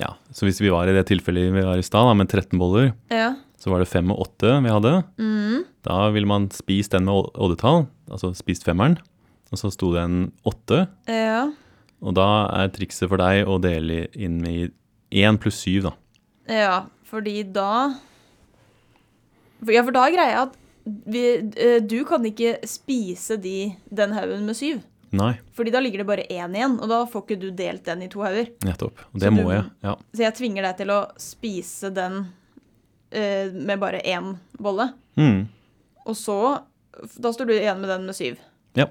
ja, 0.00 0.14
så 0.32 0.46
hvis 0.46 0.62
vi 0.62 0.70
var 0.72 0.88
i 0.88 0.94
det 0.96 1.04
tilfellet 1.10 1.52
vi 1.52 1.64
var 1.66 1.76
i 1.76 1.84
stad, 1.84 2.08
med 2.16 2.30
13 2.30 2.58
boller, 2.58 2.92
Ja. 3.12 3.34
Så 3.64 3.72
var 3.72 3.80
det 3.80 3.88
fem 3.88 4.10
og 4.12 4.20
åtte 4.26 4.50
vi 4.60 4.68
hadde. 4.72 4.92
Mm. 5.16 5.64
Da 5.86 5.98
ville 6.12 6.28
man 6.28 6.50
spist 6.52 6.92
den 6.92 7.06
med 7.08 7.14
odd- 7.16 7.32
oddetall, 7.46 7.86
altså 8.12 8.34
spist 8.36 8.64
femmeren, 8.66 8.98
og 9.50 9.56
så 9.60 9.70
sto 9.72 9.92
det 9.94 10.02
en 10.04 10.18
åtte. 10.44 10.82
Ja. 11.08 11.46
Og 12.04 12.12
da 12.18 12.26
er 12.60 12.68
trikset 12.74 13.08
for 13.08 13.16
deg 13.22 13.46
å 13.48 13.56
dele 13.64 14.02
inn 14.12 14.42
i 14.44 14.68
én 15.24 15.38
pluss 15.40 15.62
syv, 15.64 15.86
da. 15.88 15.92
ja, 16.52 16.82
fordi 17.08 17.40
da 17.54 17.94
Ja, 19.64 19.80
for 19.86 19.94
da 19.96 20.02
er 20.08 20.12
greia 20.12 20.40
at 20.44 20.56
vi, 20.84 21.20
eh, 21.56 21.78
du 21.80 22.02
kan 22.04 22.24
ikke 22.28 22.58
spise 22.68 23.38
de, 23.40 23.70
den 23.88 24.12
haugen 24.12 24.44
med 24.44 24.58
syv. 24.58 24.82
Nei, 25.14 25.38
Fordi 25.54 25.70
da 25.70 25.78
ligger 25.80 26.02
det 26.02 26.06
bare 26.08 26.26
én 26.28 26.52
igjen, 26.58 26.74
og 26.82 26.88
da 26.90 27.04
får 27.06 27.22
ikke 27.24 27.38
du 27.40 27.50
delt 27.54 27.84
den 27.86 28.02
i 28.02 28.08
to 28.08 28.18
hauger. 28.20 28.50
nettopp. 28.66 28.98
Og 29.14 29.20
det 29.20 29.30
Så 29.30 29.36
du- 29.36 29.42
må 29.42 29.50
jeg. 29.54 29.64
Ja. 29.82 29.94
Så 30.12 30.18
jeg 30.18 30.34
tvinger 30.34 30.62
deg 30.62 30.76
til 30.76 30.88
å 30.88 30.98
spise 31.16 31.94
den 31.94 32.26
eh, 33.14 33.52
med 33.54 33.80
bare 33.82 34.02
én 34.04 34.34
bolle. 34.58 34.90
Mm. 35.16 35.46
Og 36.06 36.16
så 36.18 36.38
Da 37.18 37.32
står 37.34 37.48
du 37.48 37.54
igjen 37.56 37.80
med 37.82 37.90
den 37.90 38.04
med 38.06 38.14
syv. 38.14 38.36
Ja. 38.78 38.86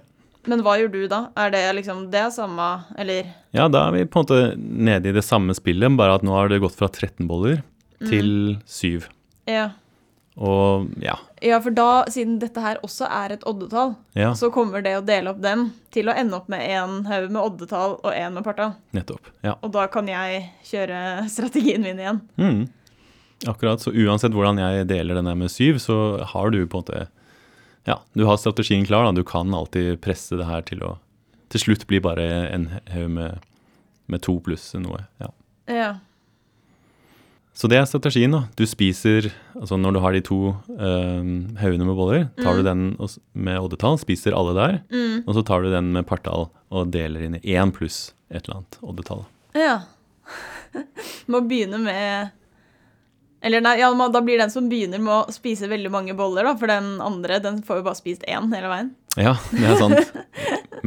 Men 0.47 0.59
hva 0.65 0.73
gjør 0.79 0.89
du 0.91 1.03
da? 1.07 1.21
Er 1.39 1.53
det 1.53 1.61
liksom 1.77 2.09
Det 2.11 2.25
samme 2.35 2.65
Eller 2.99 3.29
ja, 3.55 3.69
da 3.71 3.85
er 3.87 3.93
vi 3.95 4.01
på 4.11 4.19
en 4.19 4.25
måte 4.25 4.39
nede 4.57 5.09
i 5.11 5.15
det 5.15 5.23
samme 5.23 5.53
spillet, 5.55 5.93
bare 5.95 6.17
at 6.17 6.25
nå 6.25 6.33
har 6.35 6.49
det 6.51 6.59
gått 6.63 6.75
fra 6.75 6.89
13 6.91 7.27
boller 7.29 7.61
til 8.03 8.57
7. 8.67 9.05
Ja. 9.47 9.69
Og 10.35 10.89
ja, 10.99 11.13
Ja, 11.43 11.59
for 11.61 11.71
da, 11.75 12.03
siden 12.11 12.39
dette 12.41 12.59
her 12.63 12.79
også 12.83 13.05
er 13.05 13.35
et 13.35 13.43
oddetall, 13.47 13.93
ja, 14.17 14.31
så 14.35 14.49
kommer 14.51 14.81
det 14.83 14.95
å 14.97 15.03
dele 15.05 15.29
opp 15.31 15.39
dem 15.43 15.67
til 15.93 16.09
å 16.09 16.15
ende 16.17 16.35
opp 16.39 16.47
med 16.51 16.63
en 16.73 17.03
haug 17.05 17.29
med 17.29 17.41
oddetall 17.43 17.97
og 18.01 18.11
en 18.11 18.33
med 18.33 18.43
partall. 18.43 18.73
nettopp. 18.97 19.29
Ja. 19.45 19.53
Og 19.61 19.71
da 19.75 19.85
kan 19.93 20.09
jeg 20.09 20.47
kjøre 20.67 21.03
strategien 21.35 21.85
min 21.85 21.99
igjen. 22.01 22.21
Mm. 22.41 22.63
Akkurat. 23.49 23.81
Så 23.83 23.91
uansett 23.91 24.35
hvordan 24.35 24.61
jeg 24.61 24.87
deler 24.87 25.19
den 25.19 25.27
her 25.29 25.35
med 25.39 25.51
syv, 25.51 25.79
så 25.83 25.97
har 26.33 26.53
du 26.53 26.61
på 26.65 26.79
en 26.79 26.85
måte 26.85 27.07
Ja, 27.87 27.97
du 28.15 28.23
har 28.25 28.37
strategien 28.39 28.85
klar. 28.87 29.03
da. 29.03 29.11
Du 29.11 29.23
kan 29.27 29.53
alltid 29.53 29.99
presse 30.01 30.37
det 30.39 30.47
her 30.47 30.61
til 30.63 30.83
å 30.83 30.97
til 31.53 31.61
slutt 31.61 31.83
bli 31.85 31.99
bare 32.01 32.23
en 32.49 32.63
haug 32.89 33.11
med, 33.13 33.43
med 34.09 34.23
to 34.25 34.39
pluss 34.41 34.71
noe. 34.73 35.03
Ja. 35.21 35.29
Ja. 35.69 35.89
Så 37.53 37.69
det 37.69 37.77
er 37.77 37.85
strategien. 37.85 38.33
da. 38.33 38.47
Du 38.57 38.65
spiser 38.65 39.29
altså 39.53 39.77
Når 39.77 39.93
du 39.93 39.99
har 40.01 40.15
de 40.15 40.21
to 40.25 40.39
eh, 40.73 41.27
haugene 41.61 41.85
med 41.85 41.95
boller, 41.99 42.25
tar 42.41 42.57
du 42.57 42.63
den 42.65 42.97
med 43.33 43.59
oddetall, 43.59 43.99
spiser 44.01 44.33
alle 44.33 44.55
der. 44.57 44.79
Mm. 44.89 45.23
Og 45.27 45.35
så 45.37 45.43
tar 45.45 45.61
du 45.61 45.69
den 45.69 45.91
med 45.93 46.07
partall 46.09 46.49
og 46.73 46.89
deler 46.95 47.27
inn 47.27 47.37
i 47.37 47.53
én 47.53 47.71
pluss 47.75 48.13
et 48.33 48.47
eller 48.47 48.63
annet 48.63 48.79
oddetall. 48.81 49.27
Ja. 49.53 49.83
Må 51.29 51.43
begynne 51.45 51.77
med 51.83 52.33
Eller 53.43 53.59
nei, 53.61 53.73
ja, 53.81 53.89
da 54.09 54.21
blir 54.23 54.39
den 54.39 54.51
som 54.53 54.69
begynner 54.71 55.01
med 55.03 55.13
å 55.13 55.31
spise 55.35 55.67
veldig 55.67 55.89
mange 55.91 56.13
boller, 56.15 56.47
da, 56.47 56.53
for 56.57 56.71
den 56.71 56.93
andre 57.03 57.41
den 57.43 57.57
får 57.67 57.81
jo 57.81 57.85
bare 57.89 57.99
spist 57.99 58.23
én 58.23 58.47
hele 58.55 58.69
veien. 58.71 58.93
Ja, 59.19 59.33
det 59.51 59.65
er 59.67 59.75
sant. 59.81 60.13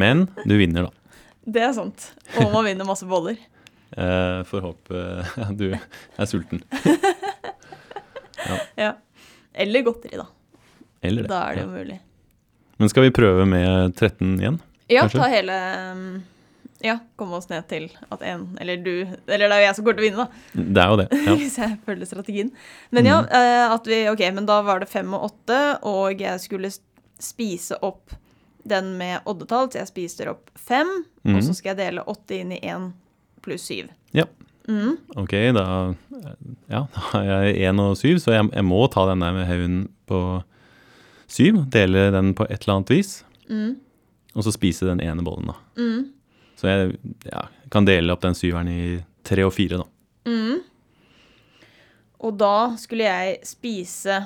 Men 0.01 0.25
du 0.49 0.57
vinner, 0.57 0.89
da. 0.89 1.21
Det 1.47 1.63
er 1.63 1.75
sant. 1.77 2.09
Og 2.41 2.49
man 2.55 2.65
vinner 2.67 2.89
masse 2.89 3.07
boller. 3.09 3.37
Eh, 3.97 4.41
Får 4.45 4.61
håpe 4.65 4.99
ja, 5.39 5.45
du 5.61 5.69
er 5.73 6.27
sulten. 6.29 6.59
Ja. 8.77 8.97
Eller 9.55 9.83
godteri, 9.87 10.17
da. 10.19 10.27
Eller 11.07 11.23
det. 11.23 11.29
Da 11.31 11.39
er 11.51 11.55
det 11.55 11.61
Ja. 11.63 11.67
jo 11.67 11.73
mulig. 11.73 11.99
Men 12.79 12.89
skal 12.93 13.07
vi 13.07 13.11
prøve 13.15 13.47
med 13.49 13.95
13 13.97 14.35
igjen? 14.41 14.59
Ja, 14.91 15.07
Kanskje? 15.07 15.19
ta 15.23 15.29
hele 15.33 15.57
um, 15.93 16.03
Ja, 16.87 16.99
komme 17.19 17.37
oss 17.41 17.49
ned 17.51 17.67
til 17.69 17.89
at 18.15 18.23
en 18.23 18.45
Eller 18.63 18.77
du 18.85 18.93
Eller 19.27 19.49
det 19.49 19.57
er 19.57 19.63
jo 19.63 19.67
jeg 19.67 19.77
som 19.79 19.85
kommer 19.87 19.99
til 19.99 20.05
å 20.05 20.09
vinne, 20.09 20.27
da. 20.27 20.63
Det 20.77 20.83
er 20.85 20.93
jo 20.93 20.99
det. 21.01 21.07
Ja. 21.27 21.35
Hvis 21.41 21.57
jeg 21.59 21.79
følger 21.87 22.07
strategien. 22.11 22.53
Men 22.95 23.09
ja, 23.11 23.19
mm. 23.27 23.75
at 23.75 23.91
vi 23.91 23.99
Ok, 24.13 24.23
men 24.37 24.47
da 24.49 24.61
var 24.67 24.81
det 24.85 24.89
fem 24.93 25.13
og 25.19 25.29
åtte, 25.33 25.59
og 25.89 26.21
jeg 26.23 26.41
skulle 26.45 26.71
spise 27.19 27.79
opp 27.83 28.13
den 28.67 28.97
med 28.99 29.21
oddetall, 29.31 29.69
så 29.71 29.79
jeg 29.85 29.89
spiser 29.93 30.29
opp 30.33 30.51
fem. 30.59 30.89
Og 31.25 31.31
Mhm. 31.37 31.43
så 31.47 31.55
skal 31.55 31.75
jeg 31.75 31.79
dele 31.85 32.03
åtte 32.07 32.35
inn 32.41 32.51
i 32.53 32.61
én 32.67 32.93
pluss 33.43 33.63
syv. 33.71 33.89
Ja. 34.13 34.25
Mm. 34.69 34.97
Ok, 35.17 35.31
da, 35.55 35.95
ja, 36.69 36.81
da 36.95 37.01
har 37.13 37.25
jeg 37.31 37.61
én 37.71 37.79
og 37.81 37.97
syv, 37.97 38.19
så 38.19 38.33
jeg, 38.35 38.49
jeg 38.53 38.65
må 38.67 38.81
ta 38.91 39.05
den 39.07 39.23
der 39.23 39.33
med 39.37 39.47
haugen 39.47 39.77
på 40.11 40.21
syv. 41.31 41.63
Dele 41.71 42.11
den 42.15 42.33
på 42.35 42.47
et 42.51 42.63
eller 42.67 42.77
annet 42.81 42.91
vis. 42.97 43.25
Mhm. 43.49 43.77
Og 44.37 44.45
så 44.45 44.53
spise 44.53 44.85
den 44.91 45.01
ene 45.01 45.23
bollen, 45.25 45.47
da. 45.49 45.55
Mhm. 45.81 46.03
Så 46.57 46.69
jeg 46.71 46.97
ja, 47.29 47.43
kan 47.71 47.85
dele 47.85 48.13
opp 48.15 48.23
den 48.25 48.35
syveren 48.39 48.69
i 48.73 48.81
tre 49.27 49.45
og 49.45 49.53
fire, 49.53 49.83
da. 49.83 49.87
Mhm. 50.31 50.63
Og 52.27 52.37
da 52.41 52.53
skulle 52.81 53.05
jeg 53.05 53.41
spise 53.47 54.23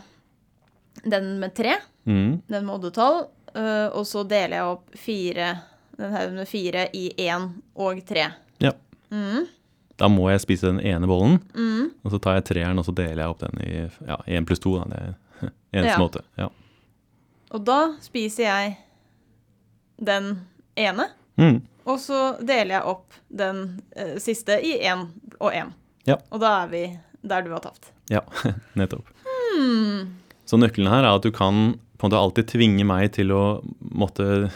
den 1.03 1.33
med 1.41 1.55
tre, 1.57 1.75
mm. 2.07 2.43
den 2.47 2.67
med 2.67 2.75
oddetall, 2.77 3.25
eh, 3.55 3.89
og 3.91 4.05
så 4.07 4.23
deler 4.29 4.57
jeg 4.61 4.69
opp 4.77 4.95
fire, 5.01 5.49
den 5.99 6.13
haugen 6.15 6.37
med 6.39 6.49
fire 6.49 6.85
i 6.97 7.09
én 7.27 7.49
og 7.75 7.99
tre. 8.07 8.29
Ja. 8.63 8.73
Mhm. 9.11 9.49
Da 10.01 10.09
må 10.09 10.31
jeg 10.31 10.41
spise 10.41 10.71
den 10.71 10.79
ene 10.81 11.07
bollen, 11.11 11.41
Mhm. 11.55 11.91
og 12.05 12.13
så 12.15 12.21
tar 12.23 12.35
jeg 12.39 12.45
treeren, 12.45 12.79
og 12.79 12.87
så 12.87 12.95
deler 12.95 13.25
jeg 13.25 13.29
opp 13.35 13.41
den 13.43 13.61
i 13.61 13.91
ja, 14.07 14.17
1 14.27 14.47
pluss 14.49 14.61
2. 14.63 14.79
Da. 14.79 14.85
Det 14.89 15.01
er 15.03 15.15
eneste 15.75 15.91
Ja. 15.91 15.99
måte. 15.99 16.23
Ja. 16.39 16.49
Og 17.51 17.65
da 17.67 17.81
spiser 18.01 18.45
jeg 18.47 18.77
den 19.99 20.47
ene, 20.77 21.09
Mhm. 21.37 21.61
Og 21.91 21.99
så 22.03 22.21
deler 22.41 22.77
jeg 22.79 22.87
opp 22.95 23.19
den 23.43 23.61
eh, 23.97 24.17
siste 24.23 24.57
i 24.65 24.77
én 24.87 25.07
og 25.41 25.51
én. 25.53 25.73
Ja. 26.09 26.17
Og 26.31 26.41
da 26.43 26.55
er 26.65 26.71
vi 26.73 26.85
der 27.23 27.45
du 27.45 27.51
har 27.53 27.61
tapt. 27.67 27.91
ja, 28.11 28.23
nettopp. 28.79 29.07
Hmm. 29.27 30.17
Så 30.49 30.59
nøkkelen 30.59 30.91
her 30.91 31.05
er 31.05 31.15
at 31.19 31.27
du 31.27 31.31
kan 31.35 31.75
på 32.01 32.07
en 32.07 32.11
måte 32.11 32.19
alltid 32.23 32.49
tvinge 32.55 32.85
meg 32.89 33.11
til 33.19 33.31
å 33.37 33.43
måtte 33.93 34.49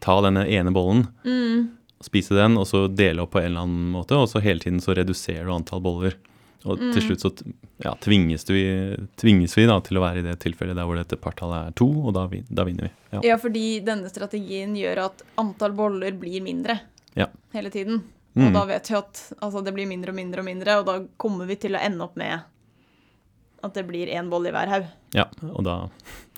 ta 0.00 0.20
denne 0.24 0.46
ene 0.48 0.70
bollen, 0.72 1.06
Mm. 1.26 1.66
spise 2.00 2.32
den, 2.38 2.54
og 2.56 2.64
så 2.70 2.84
dele 2.88 3.24
opp 3.26 3.32
på 3.34 3.40
en 3.42 3.50
eller 3.50 3.66
annen 3.66 3.90
måte, 3.92 4.16
og 4.16 4.28
så 4.30 4.40
hele 4.40 4.62
tiden 4.62 4.78
så 4.80 4.94
reduserer 4.96 5.44
du 5.44 5.52
antall 5.52 5.82
boller. 5.84 6.14
Og 6.68 6.76
Mm. 6.78 6.92
til 6.92 7.02
slutt 7.02 7.22
så 7.24 7.30
ja, 7.84 7.94
tvinges, 8.04 8.44
du, 8.44 8.52
tvinges 9.16 9.54
vi 9.56 9.64
da 9.66 9.78
til 9.80 9.96
å 9.96 10.02
være 10.04 10.18
i 10.18 10.22
det 10.26 10.38
tilfellet 10.42 10.76
der 10.76 10.84
hvor 10.84 10.96
dette 10.98 11.16
partallet 11.16 11.68
er 11.70 11.72
to, 11.72 11.86
og 11.88 12.12
da, 12.12 12.26
da 12.50 12.64
vinner 12.68 12.82
vi. 12.88 12.90
Ja. 13.14 13.20
Ja, 13.30 13.36
fordi 13.40 13.80
denne 13.84 14.10
strategien 14.12 14.74
gjør 14.76 15.06
at 15.06 15.22
antall 15.40 15.72
boller 15.72 16.12
blir 16.12 16.42
mindre 16.44 16.80
Ja. 17.16 17.26
hele 17.54 17.70
tiden. 17.70 18.02
Og 18.36 18.42
Mm. 18.42 18.52
da 18.52 18.64
vet 18.66 18.88
vi 18.90 18.94
at 18.94 19.32
altså, 19.42 19.64
det 19.64 19.72
blir 19.74 19.88
mindre 19.88 20.10
og 20.10 20.16
mindre 20.16 20.38
og 20.40 20.44
mindre, 20.44 20.78
og 20.78 20.86
da 20.86 20.98
kommer 21.18 21.46
vi 21.46 21.56
til 21.56 21.72
å 21.72 21.80
ende 21.80 22.02
opp 22.04 22.16
med 22.16 22.42
at 23.64 23.74
det 23.74 23.86
blir 23.88 24.06
én 24.12 24.28
bolle 24.30 24.48
i 24.48 24.52
hver 24.52 24.68
haug. 24.68 24.84
ja 25.14 25.24
og, 25.42 25.64
da, 25.64 25.88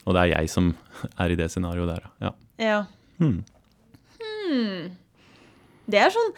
og 0.07 0.15
det 0.15 0.23
er 0.23 0.39
jeg 0.39 0.49
som 0.51 0.75
er 1.19 1.31
i 1.31 1.35
det 1.37 1.51
scenarioet 1.51 1.97
der, 1.97 2.03
ja. 2.21 2.31
Ja. 2.59 2.87
Hmm. 3.19 3.45
Hmm. 4.21 4.91
Det 5.91 5.99
er 5.99 6.13
sånn 6.15 6.29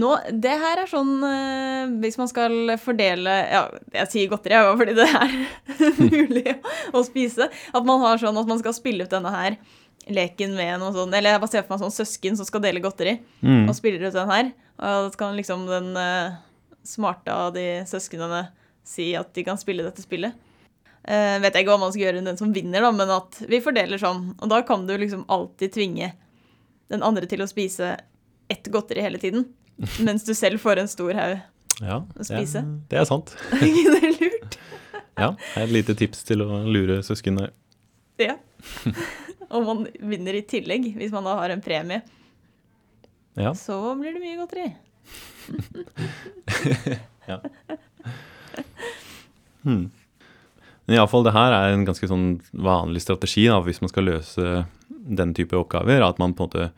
nå, 0.00 0.14
Det 0.40 0.54
her 0.62 0.80
er 0.80 0.88
sånn 0.88 1.10
eh, 1.28 1.90
Hvis 2.00 2.16
man 2.16 2.28
skal 2.30 2.54
fordele 2.80 3.34
Ja, 3.52 3.66
jeg 3.92 4.08
sier 4.14 4.30
godteri, 4.32 4.54
jeg, 4.56 4.78
fordi 4.80 4.94
det 4.96 5.08
er 5.10 5.34
mulig 6.14 6.54
å 6.96 7.02
spise. 7.04 7.50
At 7.76 7.84
man 7.84 8.00
har 8.00 8.16
sånn 8.22 8.38
at 8.40 8.48
man 8.48 8.62
skal 8.62 8.72
spille 8.76 9.04
ut 9.04 9.12
denne 9.12 9.32
her 9.34 9.58
leken 10.08 10.56
med 10.56 10.80
noe 10.80 10.92
sånn 10.96 11.12
Eller 11.16 11.34
jeg 11.36 11.42
bare 11.44 11.52
ser 11.52 11.66
for 11.66 11.74
meg 11.76 11.84
sånn 11.84 11.94
søsken 11.98 12.36
som 12.40 12.48
skal 12.48 12.64
dele 12.64 12.80
godteri, 12.84 13.18
Mm. 13.44 13.68
og 13.68 13.76
spiller 13.76 14.06
ut 14.08 14.16
den 14.16 14.30
her. 14.32 14.50
Og 14.80 15.10
da 15.10 15.18
kan 15.20 15.36
liksom 15.36 15.66
den 15.68 15.92
eh, 16.00 16.34
smarte 16.84 17.32
av 17.32 17.52
de 17.54 17.66
søsknene 17.88 18.46
si 18.84 19.12
at 19.16 19.30
de 19.36 19.44
kan 19.46 19.56
spille 19.60 19.84
dette 19.86 20.02
spillet. 20.04 20.32
Uh, 21.04 21.36
vet 21.44 21.52
jeg 21.52 21.64
ikke 21.66 21.72
hva 21.74 21.80
man 21.82 21.92
skal 21.92 22.02
gjøre 22.06 22.20
den 22.24 22.36
som 22.40 22.52
vinner, 22.56 22.80
da, 22.84 22.88
men 22.96 23.10
at 23.12 23.36
vi 23.48 23.58
fordeler 23.60 24.00
sånn. 24.00 24.30
Og 24.40 24.48
da 24.48 24.62
kan 24.64 24.86
du 24.88 24.92
liksom 24.96 25.26
alltid 25.32 25.72
tvinge 25.76 26.10
den 26.92 27.04
andre 27.04 27.28
til 27.28 27.40
å 27.44 27.48
spise 27.48 27.90
ett 28.48 28.66
godteri 28.72 29.04
hele 29.04 29.18
tiden. 29.18 29.46
Mens 30.00 30.24
du 30.24 30.34
selv 30.34 30.62
får 30.62 30.82
en 30.82 30.88
stor 30.88 31.14
haug. 31.18 31.38
Ja, 31.82 32.00
Å 32.06 32.24
spise. 32.26 32.62
Ja, 32.62 32.74
det 32.90 33.00
er 33.00 33.06
sant. 33.08 33.34
det 33.60 33.98
Er 33.98 34.12
lurt? 34.20 34.58
Ja, 35.14 35.30
det 35.34 35.60
er 35.60 35.64
et 35.66 35.74
lite 35.74 35.94
tips 35.98 36.22
til 36.26 36.42
å 36.44 36.62
lure 36.66 37.00
søsknene. 37.06 37.48
Ja. 38.22 38.36
Og 39.54 39.66
man 39.66 39.84
vinner 39.98 40.38
i 40.38 40.44
tillegg, 40.46 40.92
hvis 40.98 41.12
man 41.14 41.26
da 41.26 41.36
har 41.38 41.54
en 41.54 41.62
premie. 41.62 42.02
Ja. 43.38 43.52
Så 43.58 43.76
blir 43.98 44.14
det 44.14 44.22
mye 44.22 44.38
godteri. 44.38 44.70
ja. 47.30 47.40
Hmm. 49.62 49.90
Men 50.84 50.98
iallfall, 50.98 51.24
det 51.26 51.34
her 51.34 51.54
er 51.56 51.72
en 51.72 51.86
ganske 51.86 52.08
sånn 52.10 52.26
vanlig 52.52 53.02
strategi 53.02 53.46
da, 53.48 53.60
hvis 53.64 53.80
man 53.82 53.90
skal 53.90 54.08
løse 54.10 54.64
den 54.88 55.34
type 55.36 55.56
oppgaver. 55.58 56.04
At 56.04 56.20
man 56.22 56.34
på 56.36 56.44
en 56.44 56.50
måte 56.50 56.68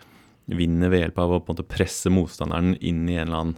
vinner 0.46 0.92
ved 0.92 1.02
hjelp 1.02 1.18
av 1.18 1.32
å 1.32 1.38
på 1.42 1.50
en 1.50 1.56
måte 1.56 1.66
presse 1.68 2.10
motstanderen 2.12 2.76
inn 2.80 3.04
i 3.10 3.16
en 3.18 3.26
eller 3.28 3.40
annen 3.40 3.56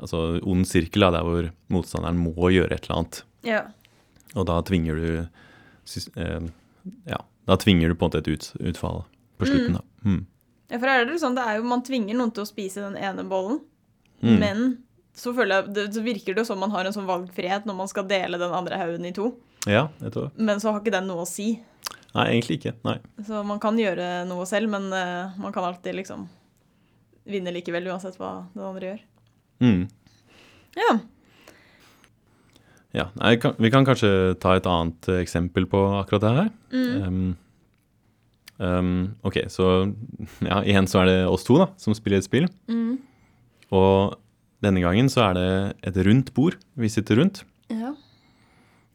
altså 0.00 0.20
ond 0.48 0.64
sirkel, 0.68 1.04
der 1.12 1.26
hvor 1.26 1.48
motstanderen 1.72 2.20
må 2.20 2.50
gjøre 2.54 2.72
et 2.76 2.86
eller 2.86 3.00
annet. 3.00 3.22
Ja. 3.44 3.62
Og 4.38 4.46
da 4.48 4.60
tvinger 4.64 4.96
du 5.00 5.08
eh, 5.20 6.46
Ja, 7.10 7.18
da 7.50 7.56
tvinger 7.60 7.90
du 7.90 7.96
på 7.98 8.06
en 8.06 8.12
måte 8.12 8.22
et 8.22 8.30
ut, 8.30 8.46
utfall 8.60 9.02
på 9.40 9.48
slutten, 9.48 9.80
da. 9.80 9.82
Mm. 10.04 10.22
ja, 10.70 10.78
for 10.78 10.92
er 10.92 11.04
det 11.08 11.18
sånn, 11.20 11.36
det 11.36 11.44
er 11.48 11.58
jo, 11.58 11.66
man 11.68 11.82
tvinger 11.84 12.16
noen 12.16 12.32
til 12.36 12.44
å 12.44 12.48
spise 12.48 12.84
den 12.84 12.96
ene 13.00 13.26
bollen, 13.28 13.62
Mm. 14.20 14.34
men 14.36 14.58
så, 15.16 15.32
jeg, 15.32 15.70
det, 15.72 15.86
så 15.94 16.02
virker 16.04 16.34
det 16.36 16.42
som 16.44 16.58
man 16.60 16.72
har 16.74 16.84
en 16.84 16.92
sånn 16.92 17.06
valgfrihet 17.08 17.64
når 17.64 17.76
man 17.78 17.88
skal 17.88 18.04
dele 18.04 18.36
den 18.36 18.52
andre 18.52 18.76
haugen 18.76 19.06
i 19.08 19.12
to. 19.16 19.30
Ja, 19.64 19.86
jeg 20.04 20.12
tror 20.12 20.26
Men 20.36 20.60
så 20.60 20.74
har 20.74 20.82
ikke 20.82 20.92
den 20.92 21.08
noe 21.08 21.24
å 21.24 21.28
si. 21.28 21.54
Nei, 22.16 22.26
egentlig 22.32 22.58
ikke. 22.58 22.74
Nei. 22.86 22.96
Så 23.26 23.44
man 23.46 23.60
kan 23.62 23.78
gjøre 23.78 24.24
noe 24.26 24.46
selv, 24.48 24.70
men 24.72 24.88
uh, 24.90 25.36
man 25.38 25.54
kan 25.54 25.66
alltid 25.68 25.94
liksom 26.00 26.26
vinne 27.30 27.52
likevel, 27.54 27.86
uansett 27.92 28.18
hva 28.18 28.32
den 28.54 28.66
andre 28.66 28.92
gjør. 28.92 29.02
Mm. 29.62 29.82
Ja. 30.78 30.92
Ja, 32.96 33.06
nei, 33.20 33.36
kan, 33.38 33.54
Vi 33.62 33.70
kan 33.70 33.86
kanskje 33.86 34.10
ta 34.42 34.56
et 34.58 34.66
annet 34.66 35.10
eksempel 35.20 35.68
på 35.70 35.84
akkurat 36.00 36.24
det 36.24 36.32
her. 36.38 36.50
Mm. 36.74 37.04
Um, 37.04 37.20
um, 38.58 38.90
ok, 39.26 39.44
så 39.52 39.68
ja, 40.42 40.64
igjen 40.64 40.90
så 40.90 41.04
er 41.04 41.12
det 41.12 41.18
oss 41.30 41.46
to 41.46 41.60
da, 41.60 41.70
som 41.78 41.94
spiller 41.94 42.18
et 42.18 42.26
spill. 42.26 42.50
Mm. 42.70 42.98
Og 43.70 44.18
denne 44.64 44.82
gangen 44.82 45.08
så 45.12 45.28
er 45.28 45.38
det 45.38 45.50
et 45.86 46.02
rundt 46.08 46.34
bord 46.34 46.58
vi 46.74 46.90
sitter 46.90 47.22
rundt. 47.22 47.44
Ja. 47.70 47.94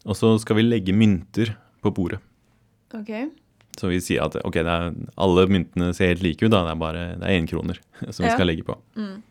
Og 0.05 0.19
så 0.19 0.35
skal 0.43 0.59
vi 0.59 0.67
legge 0.67 0.93
mynter 0.93 1.55
på 1.81 1.93
bordet. 1.95 2.19
OK. 2.93 3.11
Så 3.79 3.89
vi 3.91 3.97
sier 3.99 4.23
at 4.23 4.35
ok, 4.45 4.55
er, 4.61 4.93
alle 5.17 5.47
myntene 5.51 5.93
ser 5.93 6.13
helt 6.13 6.23
like 6.23 6.45
ut, 6.45 6.51
da. 6.53 6.61
Det 6.63 6.71
er 6.75 6.79
bare 6.79 7.05
det 7.19 7.25
er 7.27 7.39
énkroner 7.41 7.79
som 8.13 8.23
vi 8.23 8.29
Ja. 8.29 8.35
skal 8.37 8.47
legge 8.47 8.63
på. 8.63 8.77
Mm. 8.95 9.23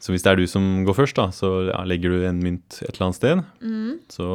Så 0.00 0.12
hvis 0.12 0.22
det 0.24 0.32
er 0.32 0.36
du 0.36 0.46
som 0.50 0.84
går 0.84 0.94
først, 0.98 1.16
da, 1.16 1.28
så 1.32 1.70
legger 1.86 2.10
du 2.10 2.24
en 2.28 2.40
mynt 2.42 2.80
et 2.82 2.90
eller 2.96 3.06
annet 3.06 3.16
sted. 3.20 3.44
Mm. 3.62 3.92
Så 4.12 4.26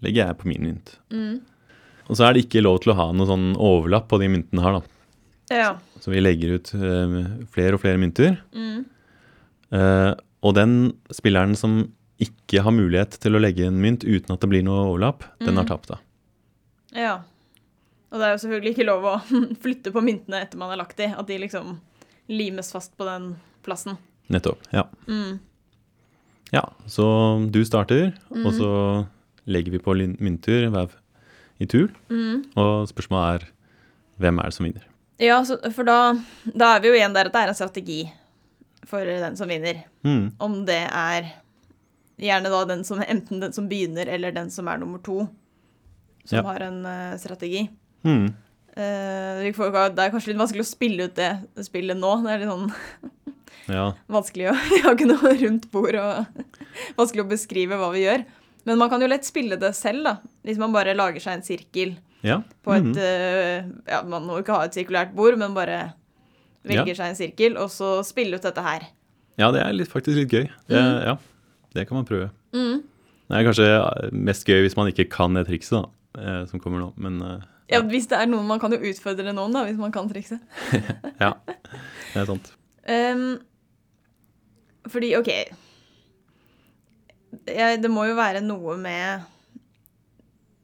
legger 0.00 0.26
jeg 0.30 0.38
på 0.38 0.48
min 0.48 0.62
mynt. 0.62 0.94
Mm. 1.12 1.40
Og 2.08 2.16
så 2.16 2.24
er 2.28 2.32
det 2.36 2.46
ikke 2.46 2.62
lov 2.62 2.78
til 2.82 2.92
å 2.94 2.96
ha 2.96 3.08
noe 3.12 3.26
sånn 3.28 3.50
overlapp 3.60 4.06
på 4.08 4.18
de 4.22 4.28
myntene 4.32 4.62
her, 4.64 4.78
da. 4.78 4.82
Ja. 5.52 5.72
Så 6.00 6.10
vi 6.14 6.22
legger 6.22 6.54
ut 6.56 6.70
øh, 6.74 7.18
flere 7.52 7.76
og 7.76 7.82
flere 7.82 8.00
mynter. 8.00 8.38
Mm. 8.56 8.84
Uh, 9.72 10.12
og 10.44 10.54
den 10.56 10.72
spilleren 11.14 11.54
som 11.56 11.82
ikke 12.22 12.62
har 12.64 12.72
mulighet 12.74 13.18
til 13.22 13.36
å 13.36 13.40
legge 13.42 13.66
en 13.68 13.78
mynt 13.82 14.04
uten 14.06 14.32
at 14.34 14.40
det 14.42 14.48
blir 14.52 14.64
noe 14.66 14.86
overlapp, 14.92 15.24
den 15.42 15.56
har 15.58 15.64
Mm. 15.66 15.70
tapt, 15.74 15.88
da. 15.92 15.98
Ja. 16.96 17.14
Og 18.12 18.20
det 18.20 18.26
er 18.28 18.34
jo 18.34 18.42
selvfølgelig 18.44 18.74
ikke 18.74 18.86
lov 18.88 19.06
å 19.08 19.14
flytte 19.64 19.92
på 19.94 20.02
myntene 20.04 20.42
etter 20.44 20.60
man 20.60 20.72
har 20.72 20.80
lagt 20.82 20.98
de, 21.00 21.08
at 21.16 21.28
de 21.28 21.38
liksom 21.40 21.78
limes 22.32 22.68
fast 22.74 22.92
på 23.00 23.06
den 23.08 23.32
plassen. 23.64 23.96
Nettopp. 24.32 24.60
Ja. 24.72 24.84
Mm. 25.08 25.40
ja. 26.52 26.62
Så 26.86 27.06
du 27.52 27.62
starter, 27.66 28.12
og 28.30 28.52
så 28.56 28.70
legger 29.50 29.74
vi 29.74 29.80
på 29.82 29.96
mynter 29.96 30.68
hver 30.72 30.92
i 31.62 31.66
tur. 31.68 31.90
Mm. 32.12 32.44
Og 32.58 32.88
spørsmålet 32.90 33.42
er 33.42 33.48
hvem 34.22 34.38
er 34.38 34.48
det 34.50 34.56
som 34.56 34.66
vinner? 34.68 34.86
Ja, 35.22 35.36
så, 35.46 35.58
for 35.74 35.86
da, 35.86 35.98
da 36.52 36.74
er 36.76 36.82
vi 36.82 36.90
jo 36.92 36.96
igjen 36.98 37.14
der 37.14 37.28
at 37.28 37.34
det 37.34 37.42
er 37.44 37.52
en 37.52 37.58
strategi 37.58 38.00
for 38.88 39.06
den 39.06 39.36
som 39.38 39.50
vinner. 39.50 39.84
Mm. 40.06 40.32
Om 40.42 40.56
det 40.68 40.80
er 40.88 41.28
gjerne 42.22 42.50
da 42.52 42.62
den 42.70 42.82
som, 42.86 43.02
enten 43.02 43.42
den 43.42 43.54
som 43.54 43.68
begynner, 43.70 44.08
eller 44.10 44.34
den 44.34 44.50
som 44.52 44.68
er 44.70 44.80
nummer 44.82 45.02
to, 45.02 45.24
som 46.24 46.38
Ja. 46.38 46.42
har 46.46 46.64
en 46.68 46.82
uh, 46.86 47.16
strategi. 47.18 47.64
Mm. 48.04 48.28
Uh, 48.72 49.42
det 49.44 49.52
er 49.52 50.12
kanskje 50.12 50.32
litt 50.32 50.40
vanskelig 50.40 50.64
å 50.64 50.68
spille 50.70 51.04
ut 51.10 51.14
det 51.18 51.30
spillet 51.66 51.98
nå. 51.98 52.12
Det 52.24 52.30
er 52.32 52.42
litt 52.42 52.52
sånn 52.52 52.70
Ja. 53.72 53.92
vanskelig 54.10 54.48
å 54.50 54.54
Vi 54.70 54.78
har 54.82 54.96
ikke 54.96 55.06
noe 55.10 55.32
rundt 55.38 55.66
bord 55.74 55.94
og 56.00 56.46
vanskelig 56.98 57.22
å 57.26 57.28
beskrive 57.30 57.76
hva 57.78 57.90
vi 57.94 58.06
gjør. 58.06 58.24
Men 58.66 58.78
man 58.78 58.90
kan 58.90 59.02
jo 59.02 59.10
lett 59.10 59.26
spille 59.26 59.58
det 59.58 59.72
selv, 59.76 60.04
da. 60.06 60.14
Hvis 60.46 60.58
man 60.62 60.72
bare 60.74 60.94
lager 60.96 61.20
seg 61.22 61.36
en 61.38 61.44
sirkel 61.46 61.96
ja. 62.24 62.40
på 62.64 62.74
et 62.76 62.86
Mhm. 62.86 62.96
uh, 62.96 63.90
Ja, 63.90 64.02
man 64.06 64.24
må 64.28 64.38
ikke 64.40 64.54
ha 64.56 64.64
et 64.66 64.74
sirkulært 64.78 65.12
bord, 65.14 65.36
men 65.38 65.54
bare 65.54 65.92
velger 66.64 66.94
seg 66.94 67.10
en 67.10 67.18
sirkel, 67.18 67.56
og 67.58 67.70
så 67.74 67.96
spille 68.06 68.38
ut 68.38 68.42
dette 68.46 68.62
her. 68.62 68.88
ja, 69.38 69.50
det 69.50 69.62
er 69.64 69.72
litt, 69.74 69.90
faktisk 69.90 70.16
litt 70.16 70.30
gøy. 70.30 70.48
Det, 70.70 70.78
Ja, 70.78 71.16
det 71.74 71.88
kan 71.88 71.96
man 71.98 72.06
prøve. 72.06 72.30
Mm. 72.54 72.82
Det 73.28 73.38
er 73.38 73.46
kanskje 73.48 74.12
mest 74.12 74.46
gøy 74.46 74.60
hvis 74.62 74.76
man 74.76 74.86
ikke 74.92 75.08
kan 75.10 75.34
det 75.34 75.46
trikset 75.48 75.72
da, 75.80 75.82
eh, 76.20 76.44
som 76.46 76.60
kommer 76.60 76.78
nå, 76.84 76.92
men 76.96 77.16
eh, 77.22 77.40
Ja, 77.72 77.80
hvis 77.88 78.08
det 78.10 78.18
er 78.18 78.28
noen 78.28 78.46
Man 78.48 78.60
kan 78.62 78.74
jo 78.74 78.80
utfordre 78.90 79.32
noen, 79.32 79.54
da, 79.54 79.64
hvis 79.66 79.80
man 79.80 79.92
kan 79.94 80.10
trikset. 80.10 80.42
ja, 81.22 81.32
det 81.46 82.22
er 82.22 82.28
sant. 82.28 82.52
Um, 82.82 83.36
fordi, 84.90 85.12
OK 85.16 85.30
jeg, 87.46 87.82
Det 87.82 87.90
må 87.90 88.08
jo 88.08 88.16
være 88.18 88.42
noe 88.44 88.76
med 88.80 89.28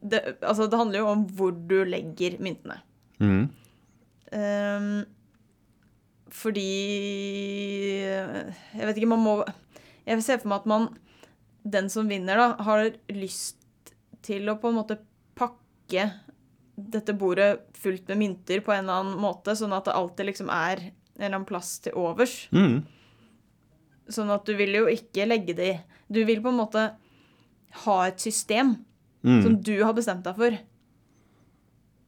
det, 0.02 0.20
Altså, 0.42 0.66
det 0.66 0.78
handler 0.78 1.02
jo 1.02 1.12
om 1.12 1.22
hvor 1.38 1.54
du 1.54 1.78
legger 1.86 2.38
myntene. 2.42 2.80
Mm. 3.22 3.48
Um, 4.34 5.04
fordi 6.28 6.70
Jeg 8.76 8.86
vet 8.86 8.96
ikke, 8.96 9.10
man 9.14 9.24
må 9.24 9.34
Jeg 10.06 10.18
vil 10.18 10.26
se 10.26 10.38
for 10.42 10.50
meg 10.52 10.60
at 10.60 10.70
man 10.70 10.88
Den 11.64 11.88
som 11.92 12.10
vinner, 12.10 12.38
da, 12.38 12.62
har 12.62 12.90
lyst 13.14 13.56
til 14.22 14.50
å 14.50 14.58
på 14.60 14.70
en 14.70 14.78
måte 14.80 14.98
pakke 15.38 16.10
dette 16.78 17.14
bordet 17.18 17.64
fullt 17.74 18.08
med 18.08 18.20
mynter 18.20 18.62
på 18.64 18.72
en 18.72 18.84
eller 18.84 19.02
annen 19.02 19.20
måte, 19.20 19.56
sånn 19.58 19.74
at 19.74 19.88
det 19.88 19.96
alltid 19.98 20.30
liksom 20.30 20.50
er 20.52 20.82
en 20.88 20.92
eller 21.18 21.34
annen 21.34 21.48
plass 21.48 21.78
til 21.82 21.96
overs. 21.98 22.36
Mm. 22.54 22.82
Sånn 24.08 24.30
at 24.32 24.46
du 24.46 24.54
vil 24.56 24.76
jo 24.78 24.86
ikke 24.88 25.26
legge 25.28 25.56
det 25.58 25.68
i 25.74 25.78
Du 26.08 26.22
vil 26.24 26.40
på 26.40 26.48
en 26.48 26.56
måte 26.62 26.82
ha 27.84 27.96
et 28.06 28.20
system 28.22 28.78
mm. 29.20 29.42
som 29.44 29.56
du 29.60 29.74
har 29.82 29.92
bestemt 29.92 30.24
deg 30.24 30.38
for, 30.38 30.54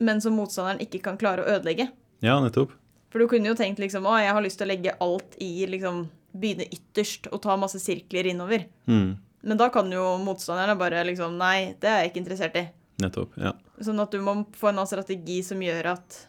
men 0.01 0.23
som 0.25 0.39
motstanderen 0.39 0.81
ikke 0.81 1.03
kan 1.05 1.19
klare 1.21 1.45
å 1.45 1.51
ødelegge. 1.59 1.91
Ja, 2.25 2.39
nettopp. 2.41 2.73
For 3.13 3.21
du 3.21 3.29
kunne 3.29 3.51
jo 3.51 3.59
tenkt 3.59 3.83
liksom 3.83 4.07
å, 4.09 4.15
jeg 4.23 4.33
har 4.33 4.45
lyst 4.45 4.61
til 4.61 4.69
å 4.69 4.73
legge 4.73 4.97
alt 5.03 5.37
i 5.43 5.53
liksom 5.69 6.07
Begynne 6.31 6.63
ytterst 6.71 7.25
og 7.35 7.41
ta 7.43 7.57
masse 7.59 7.81
sirkler 7.83 8.29
innover. 8.31 8.69
Mm. 8.87 9.17
Men 9.43 9.59
da 9.59 9.67
kan 9.75 9.89
jo 9.91 10.13
motstanderne 10.23 10.77
bare 10.79 11.03
liksom 11.09 11.35
Nei, 11.41 11.75
det 11.83 11.91
er 11.91 12.05
jeg 12.05 12.13
ikke 12.13 12.21
interessert 12.23 12.59
i. 12.61 12.63
Nettopp, 13.03 13.35
ja. 13.41 13.51
Sånn 13.81 14.01
at 14.03 14.13
du 14.13 14.21
må 14.21 14.35
få 14.57 14.69
en 14.75 14.83
strategi 14.87 15.41
som 15.47 15.61
gjør 15.65 15.95
at 15.97 16.27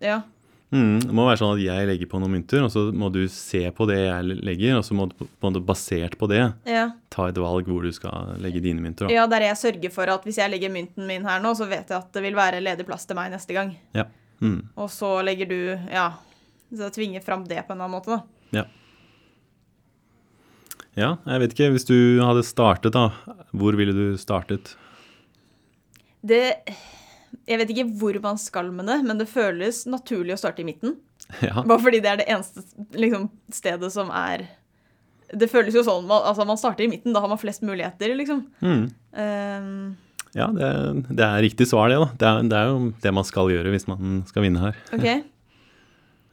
Ja. 0.00 0.22
Mm, 0.70 1.00
Det 1.00 1.14
må 1.16 1.24
være 1.24 1.38
sånn 1.40 1.54
at 1.56 1.62
jeg 1.64 1.86
legger 1.88 2.08
på 2.10 2.18
noen 2.20 2.34
mynter, 2.36 2.60
og 2.66 2.70
så 2.70 2.92
må 2.92 3.08
du 3.10 3.22
se 3.32 3.62
på 3.72 3.86
det 3.88 3.96
jeg 4.04 4.24
legger, 4.44 4.76
og 4.76 4.84
så 4.84 4.92
må 4.94 5.06
du 5.08 5.14
på 5.24 5.48
en 5.48 5.56
basert 5.64 6.18
på 6.20 6.28
det 6.28 6.52
Ja. 6.66 6.90
ta 7.10 7.28
et 7.28 7.34
valg 7.40 7.64
hvor 7.66 7.82
du 7.82 7.90
skal 7.92 8.36
legge 8.38 8.60
dine 8.60 8.80
mynter. 8.80 9.08
Da. 9.08 9.14
ja, 9.14 9.26
der 9.26 9.40
jeg 9.48 9.56
sørger 9.56 9.90
for 9.90 10.06
at 10.12 10.24
hvis 10.24 10.36
jeg 10.36 10.50
legger 10.50 10.70
mynten 10.70 11.06
min 11.06 11.24
her 11.24 11.40
nå, 11.40 11.54
så 11.56 11.66
vet 11.66 11.88
jeg 11.88 11.96
at 11.98 12.12
det 12.12 12.22
vil 12.22 12.34
være 12.34 12.60
ledig 12.60 12.84
plass 12.86 13.06
til 13.06 13.16
meg 13.16 13.32
neste 13.32 13.54
gang. 13.54 13.76
Ja. 13.94 14.04
Mm. 14.40 14.68
Og 14.76 14.88
så 14.90 15.22
legger 15.24 15.48
du 15.48 15.78
Ja. 15.90 16.12
Så 16.70 16.90
tvinger 16.92 17.22
fram 17.24 17.44
det 17.48 17.66
på 17.66 17.72
en 17.72 17.80
annen 17.80 17.96
måte, 17.96 18.08
da. 18.12 18.22
Ja. 18.52 18.64
ja, 20.98 21.16
jeg 21.26 21.40
vet 21.40 21.54
ikke. 21.54 21.70
Hvis 21.72 21.86
du 21.88 22.20
hadde 22.20 22.42
startet, 22.44 22.92
da, 22.92 23.08
hvor 23.56 23.74
ville 23.78 23.94
du 23.96 24.18
startet? 24.20 24.74
Det 26.26 26.40
Jeg 27.48 27.58
vet 27.60 27.70
ikke 27.72 27.84
hvor 28.00 28.16
man 28.24 28.38
skal 28.40 28.70
med 28.72 28.86
det, 28.88 28.96
men 29.04 29.18
det 29.20 29.28
føles 29.28 29.84
naturlig 29.86 30.34
å 30.34 30.40
starte 30.40 30.62
i 30.64 30.68
midten. 30.68 30.96
Ja. 31.44 31.60
Bare 31.60 31.78
fordi 31.82 31.98
det 32.00 32.08
er 32.08 32.16
det 32.22 32.28
eneste 32.32 32.62
liksom, 32.96 33.26
stedet 33.52 33.90
som 33.92 34.08
er 34.16 34.46
Det 35.36 35.50
føles 35.52 35.74
jo 35.76 35.82
sånn 35.84 36.06
man, 36.08 36.22
Altså, 36.24 36.46
man 36.48 36.56
starter 36.56 36.86
i 36.86 36.88
midten, 36.88 37.12
da 37.12 37.20
har 37.20 37.28
man 37.28 37.36
flest 37.42 37.60
muligheter, 37.66 38.14
liksom. 38.16 38.46
Mm. 38.64 38.86
Um, 39.12 39.96
Ja, 40.36 40.46
det, 40.52 40.70
det 41.10 41.24
er 41.26 41.42
riktig 41.44 41.66
svar, 41.68 41.88
det. 41.92 41.98
da. 42.00 42.08
Det 42.16 42.28
er, 42.28 42.48
det 42.48 42.56
er 42.62 42.70
jo 42.72 42.78
det 43.04 43.12
man 43.16 43.24
skal 43.28 43.48
gjøre 43.52 43.70
hvis 43.74 43.86
man 43.90 44.22
skal 44.28 44.44
vinne 44.46 44.60
her. 44.62 44.76
Okay. 44.96 45.22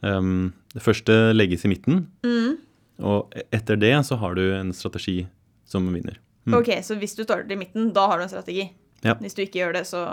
Um, 0.00 0.52
det 0.76 0.82
første 0.84 1.14
legges 1.36 1.64
i 1.64 1.70
midten, 1.72 2.06
Mm. 2.24 2.56
og 3.00 3.32
e- 3.36 3.44
etter 3.56 3.76
det 3.80 3.92
så 4.08 4.16
har 4.20 4.34
du 4.36 4.42
en 4.56 4.72
strategi 4.76 5.26
som 5.68 5.86
vinner. 5.92 6.16
Mm. 6.46 6.56
OK, 6.60 6.72
så 6.86 6.96
hvis 7.00 7.16
du 7.16 7.24
starter 7.24 7.52
i 7.52 7.58
midten, 7.60 7.92
da 7.96 8.06
har 8.08 8.18
du 8.20 8.24
en 8.26 8.32
strategi. 8.32 8.68
Ja. 9.04 9.14
Hvis 9.20 9.34
du 9.36 9.42
ikke 9.44 9.60
gjør 9.64 9.76
det, 9.80 9.86
så 9.88 10.04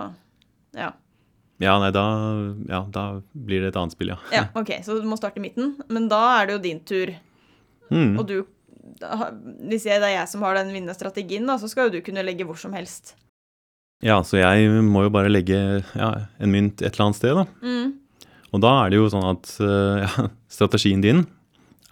Ja. 0.76 0.92
Ja, 1.62 1.78
nei, 1.80 1.92
da, 1.96 2.02
ja, 2.68 2.80
da 2.92 3.04
blir 3.32 3.62
det 3.62 3.70
et 3.72 3.78
annet 3.80 3.94
spill, 3.94 4.10
ja. 4.12 4.18
ja 4.34 4.48
OK, 4.58 4.72
så 4.84 4.98
du 5.00 5.06
må 5.08 5.16
starte 5.20 5.38
i 5.40 5.44
midten. 5.46 5.76
Men 5.94 6.10
da 6.12 6.42
er 6.42 6.48
det 6.50 6.56
jo 6.58 6.64
din 6.66 6.80
tur, 6.84 7.14
Mm. 7.94 8.18
og 8.18 8.26
du 8.28 8.46
da, 9.00 9.30
Hvis 9.70 9.86
jeg, 9.86 10.00
det 10.02 10.08
er 10.10 10.16
jeg 10.18 10.28
som 10.32 10.42
har 10.42 10.56
den 10.56 10.72
vinnende 10.74 10.96
strategien, 10.96 11.46
da, 11.48 11.58
så 11.62 11.70
skal 11.70 11.88
jo 11.88 11.98
du 12.00 12.02
kunne 12.06 12.24
legge 12.26 12.46
hvor 12.48 12.58
som 12.60 12.74
helst. 12.74 13.14
Ja, 14.04 14.18
så 14.26 14.40
jeg 14.42 14.68
må 14.84 15.06
jo 15.06 15.12
bare 15.14 15.32
legge 15.32 15.84
ja, 15.96 16.10
en 16.40 16.52
mynt 16.52 16.82
et 16.82 16.92
eller 16.94 17.06
annet 17.06 17.20
sted, 17.20 17.38
da. 17.38 17.46
Mm. 17.64 17.94
Og 18.54 18.62
da 18.62 18.74
er 18.84 18.92
det 18.92 19.00
jo 19.00 19.10
sånn 19.14 19.30
at 19.30 19.54
eh, 19.64 20.04
ja, 20.06 20.28
strategien 20.52 21.04
din 21.06 21.24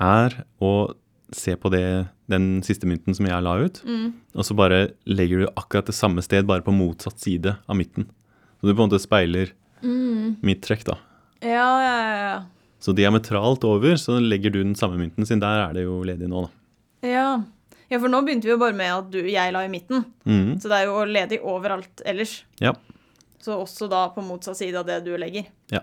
er 0.01 0.35
å 0.59 0.91
se 1.31 1.55
på 1.55 1.69
det, 1.71 2.07
den 2.29 2.61
siste 2.63 2.87
mynten 2.89 3.15
som 3.15 3.25
jeg 3.27 3.43
la 3.43 3.53
ut, 3.63 3.81
Mm. 3.85 4.13
og 4.35 4.43
så 4.45 4.55
bare 4.55 4.91
legger 5.07 5.39
du 5.39 5.47
akkurat 5.55 5.85
det 5.85 5.95
samme 5.95 6.21
sted, 6.21 6.45
bare 6.47 6.61
på 6.61 6.73
motsatt 6.75 7.19
side 7.19 7.55
av 7.67 7.75
midten. 7.75 8.05
Så 8.61 8.67
du 8.67 8.73
på 8.75 8.83
en 8.83 8.89
måte 8.89 8.99
speiler 9.01 9.51
Mm. 9.83 10.37
mitt 10.43 10.61
trekk, 10.61 10.83
da. 10.85 10.97
Ja, 11.41 11.81
ja, 11.81 11.97
ja. 12.35 12.43
Så 12.79 12.93
diametralt 12.95 13.63
over 13.63 13.93
så 13.95 14.19
legger 14.19 14.51
du 14.51 14.63
den 14.63 14.75
samme 14.75 14.97
mynten, 14.97 15.25
siden 15.25 15.39
der 15.41 15.69
er 15.69 15.73
det 15.73 15.83
jo 15.83 16.01
ledig 16.03 16.27
nå, 16.29 16.43
da. 16.47 17.07
Ja. 17.07 17.43
ja, 17.89 17.99
for 17.99 18.07
nå 18.09 18.21
begynte 18.25 18.43
vi 18.45 18.51
jo 18.53 18.57
bare 18.61 18.73
med 18.77 18.91
at 18.91 19.11
du, 19.11 19.19
jeg 19.25 19.53
la 19.53 19.63
i 19.65 19.67
midten. 19.69 20.05
Mm. 20.25 20.59
Så 20.61 20.69
det 20.69 20.77
er 20.81 20.85
jo 20.85 21.05
ledig 21.05 21.39
overalt 21.43 22.01
ellers. 22.05 22.43
Ja. 22.59 22.73
Så 23.41 23.55
også 23.57 23.89
da 23.89 24.07
på 24.09 24.21
motsatt 24.21 24.57
side 24.57 24.75
av 24.77 24.85
det 24.85 25.03
du 25.05 25.15
legger. 25.17 25.45
Ja. 25.71 25.79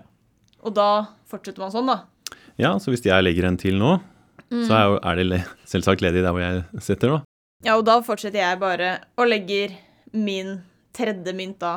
Og 0.63 0.73
da 0.75 1.07
fortsetter 1.29 1.59
man 1.59 1.71
sånn, 1.71 1.87
da. 1.87 2.03
ja, 2.57 2.73
så 2.79 2.91
hvis 2.91 3.03
jeg 3.03 3.23
legger 3.23 3.45
en 3.47 3.57
til 3.57 3.75
nå, 3.79 3.99
så 4.49 4.77
er, 4.77 4.95
er 5.05 5.19
det 5.19 5.41
selvsagt 5.69 6.03
ledig 6.05 6.23
der 6.25 6.35
hvor 6.35 6.43
jeg 6.43 6.83
setter, 6.85 7.17
da. 7.17 7.21
Ja, 7.65 7.75
og 7.75 7.85
da 7.87 7.99
fortsetter 8.05 8.39
jeg 8.41 8.59
bare 8.61 8.91
og 9.19 9.27
legger 9.27 9.73
min 10.15 10.59
tredje 10.95 11.33
mynt 11.35 11.59
da 11.61 11.73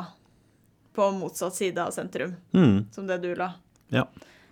på 0.93 1.09
motsatt 1.17 1.57
side 1.57 1.81
av 1.81 1.91
sentrum, 1.95 2.35
mm. 2.53 2.93
som 2.93 3.09
det 3.09 3.19
du 3.23 3.33
la. 3.37 3.51
Ja. 3.93 4.05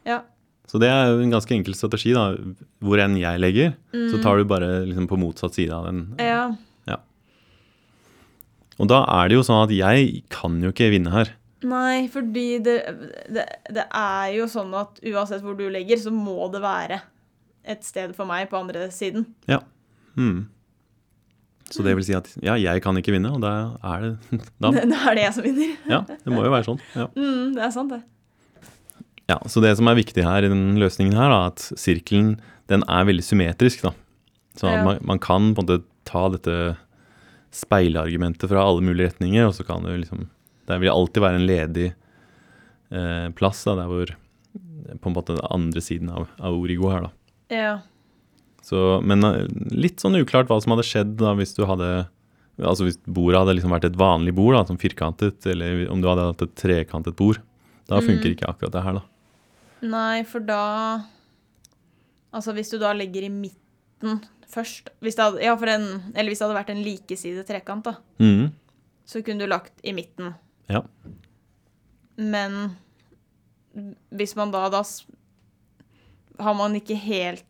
Ja. 0.07 0.23
Så 0.69 0.79
det 0.81 0.89
er 0.89 1.11
jo 1.11 1.21
en 1.21 1.33
ganske 1.33 1.53
enkel 1.53 1.75
strategi, 1.77 2.13
da. 2.17 2.31
Hvor 2.81 3.01
enn 3.03 3.17
jeg 3.19 3.41
legger, 3.41 3.73
så 3.91 4.21
tar 4.23 4.39
du 4.39 4.47
bare 4.49 4.81
liksom 4.87 5.07
på 5.11 5.19
motsatt 5.21 5.57
side 5.57 5.75
av 5.75 5.89
den. 5.89 6.05
Ja. 6.21 6.49
Og 8.81 8.89
da 8.89 9.03
er 9.19 9.29
det 9.29 9.37
jo 9.37 9.45
sånn 9.45 9.61
at 9.67 9.73
jeg 9.75 10.23
kan 10.33 10.57
jo 10.63 10.71
ikke 10.73 10.89
vinne 10.93 11.13
her. 11.13 11.29
Nei, 11.69 12.07
fordi 12.09 12.57
det, 12.65 12.77
det, 13.29 13.43
det 13.69 13.83
er 13.85 14.31
jo 14.33 14.47
sånn 14.49 14.71
at 14.73 14.97
uansett 15.05 15.43
hvor 15.45 15.53
du 15.59 15.67
legger, 15.69 15.99
så 16.01 16.13
må 16.13 16.47
det 16.53 16.63
være 16.63 16.97
et 17.65 17.83
sted 17.85 18.15
for 18.17 18.25
meg 18.25 18.49
på 18.49 18.57
andre 18.61 18.87
siden. 18.91 19.25
Ja. 19.47 19.59
Mhm. 20.15 20.47
Så 21.71 21.83
det 21.85 21.93
vil 21.95 22.03
si 22.03 22.11
at 22.17 22.27
ja, 22.43 22.57
jeg 22.59 22.81
kan 22.83 22.97
ikke 22.99 23.13
vinne, 23.15 23.29
og 23.31 23.39
da 23.45 23.51
er 23.87 24.01
det 24.03 24.39
da. 24.59 24.71
Da 24.91 24.97
er 25.11 25.15
det 25.15 25.23
jeg 25.23 25.33
som 25.37 25.45
vinner. 25.45 25.75
Ja, 25.87 26.01
det 26.09 26.33
må 26.33 26.43
jo 26.43 26.51
være 26.51 26.67
sånn. 26.67 26.81
Ja. 26.97 27.07
Mm, 27.15 27.53
det 27.55 27.63
er 27.63 27.71
sant, 27.71 27.93
det. 27.95 28.01
Ja, 29.31 29.37
så 29.47 29.61
det 29.63 29.77
som 29.79 29.87
er 29.87 29.95
viktig 29.95 30.25
her 30.25 30.43
i 30.43 30.49
den 30.51 30.75
løsningen 30.81 31.15
her, 31.15 31.31
da, 31.31 31.45
at 31.53 31.63
sirkelen 31.79 32.33
den 32.67 32.83
er 32.91 33.05
veldig 33.07 33.23
symmetrisk. 33.23 33.85
da. 33.87 33.93
Så 34.59 34.67
Ja. 34.67 34.83
man, 34.83 34.99
man 35.07 35.19
kan 35.23 35.53
på 35.55 35.63
en 35.63 35.67
måte 35.69 35.83
ta 36.03 36.25
dette 36.33 36.57
speilargumentet 37.55 38.49
fra 38.51 38.63
alle 38.67 38.83
mulige 38.83 39.09
retninger, 39.11 39.47
og 39.47 39.55
så 39.55 39.63
kan 39.67 39.83
det 39.87 39.97
liksom 40.03 40.27
Det 40.67 40.77
vil 40.79 40.91
alltid 40.91 41.21
være 41.23 41.35
en 41.39 41.47
ledig 41.47 41.87
eh, 42.91 43.29
plass 43.35 43.63
da, 43.67 43.75
der 43.79 43.87
hvor 43.91 44.11
På 45.01 45.09
en 45.09 45.15
måte 45.15 45.35
den 45.35 45.47
andre 45.51 45.81
siden 45.83 46.09
av, 46.11 46.27
av 46.39 46.55
origo 46.59 46.91
her, 46.91 47.07
da. 47.07 47.11
Ja. 47.51 47.81
Så, 48.63 49.01
men 49.03 49.23
eh, 49.27 49.45
litt 49.73 49.99
sånn 50.03 50.15
uklart 50.21 50.47
hva 50.51 50.59
som 50.63 50.71
hadde 50.75 50.85
skjedd 50.87 51.15
da 51.19 51.33
hvis 51.37 51.55
du 51.57 51.63
hadde 51.69 52.07
Altså 52.61 52.83
hvis 52.85 52.97
bordet 53.09 53.39
hadde 53.39 53.55
liksom 53.57 53.71
vært 53.73 53.85
et 53.87 53.95
vanlig 53.97 54.35
bord, 54.37 54.53
da, 54.53 54.59
sånn 54.67 54.77
firkantet, 54.77 55.47
eller 55.49 55.87
om 55.89 56.01
du 56.03 56.05
hadde 56.05 56.27
hatt 56.27 56.41
et 56.45 56.51
trekantet 56.59 57.15
bord, 57.17 57.39
da 57.89 57.97
funker 58.03 58.27
Mm. 58.27 58.35
ikke 58.35 58.49
akkurat 58.51 58.71
det 58.75 58.83
her, 58.85 58.99
da. 58.99 59.01
Nei, 59.81 60.21
for 60.29 60.39
da 60.45 60.59
Altså 62.31 62.53
hvis 62.53 62.69
du 62.69 62.77
da 62.77 62.91
legger 62.93 63.23
i 63.25 63.31
midten 63.33 64.21
først 64.51 64.91
hvis 65.01 65.15
det 65.17 65.23
hadde, 65.25 65.41
Ja, 65.41 65.55
for 65.57 65.71
en 65.71 66.11
Eller 66.13 66.29
hvis 66.29 66.39
det 66.43 66.47
hadde 66.47 66.59
vært 66.59 66.69
en 66.75 66.83
likesidet 66.85 67.47
trekant, 67.49 67.83
da, 67.83 67.95
Mm. 68.19 68.51
så 69.07 69.23
kunne 69.25 69.39
du 69.39 69.47
lagt 69.47 69.73
i 69.83 69.91
midten. 69.97 70.35
Ja. 70.69 70.83
Men 72.17 72.75
hvis 74.13 74.35
man 74.35 74.51
da 74.51 74.67
Da 74.69 74.83
har 76.39 76.53
man 76.55 76.75
ikke 76.79 76.95
helt 76.97 77.45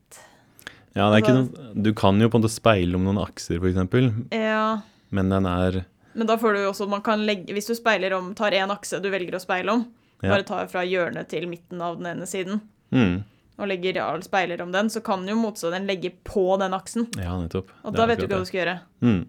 Ja, 0.93 1.09
det 1.09 1.21
er 1.21 1.21
ikke 1.23 1.35
Altså- 1.37 1.61
noe, 1.75 1.83
du 1.83 1.93
kan 1.93 2.19
jo 2.19 2.27
på 2.29 2.35
en 2.35 2.41
måte 2.43 2.51
speile 2.51 2.95
om 2.95 3.03
noen 3.05 3.21
akser, 3.25 3.59
eksempel, 3.63 4.11
Ja. 4.31 4.81
men 5.11 5.29
den 5.29 5.45
er 5.45 5.85
Men 6.13 6.27
da 6.27 6.35
får 6.35 6.53
du 6.55 6.59
jo 6.63 6.71
også 6.71 6.89
man 6.89 7.01
kan 7.01 7.19
legge, 7.25 7.53
Hvis 7.53 7.67
du 7.67 7.73
speiler 7.75 8.11
om, 8.17 8.33
tar 8.35 8.51
én 8.51 8.69
akse 8.69 9.01
du 9.01 9.09
velger 9.09 9.31
å 9.31 9.39
speile 9.39 9.69
om, 9.71 9.85
Ja. 10.21 10.29
bare 10.31 10.43
tar 10.43 10.67
fra 10.67 10.81
hjørnet 10.83 11.29
til 11.29 11.47
midten 11.47 11.81
av 11.81 11.97
den 11.97 12.05
ene 12.17 12.25
siden, 12.27 12.59
mm, 12.91 13.23
og 13.59 13.67
legger 13.67 13.95
ja, 13.95 14.19
speiler 14.19 14.61
om 14.61 14.71
den, 14.71 14.87
så 14.89 15.01
kan 15.03 15.25
jo 15.27 15.35
motstanderen 15.35 15.87
legge 15.87 16.11
på 16.25 16.59
den 16.59 16.71
aksen. 16.73 17.07
Ja, 17.17 17.37
nettopp. 17.39 17.69
Og 17.85 17.93
da 17.93 18.05
vet 18.07 18.19
du 18.19 18.27
hva 18.27 18.39
du 18.39 18.45
skal 18.45 18.65
gjøre. 18.65 18.79
Mm. 19.01 19.25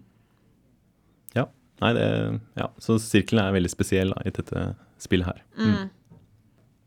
Ja. 1.35 1.45
Nei, 1.81 1.93
det 1.93 2.41
Ja. 2.57 2.67
Så 2.79 2.99
sirkelen 2.99 3.39
er 3.47 3.53
veldig 3.53 3.69
spesiell 3.71 4.09
da, 4.13 4.21
i 4.25 4.29
dette 4.31 4.75
spillet 4.99 5.25
her. 5.25 5.41
Mm. 5.57 5.89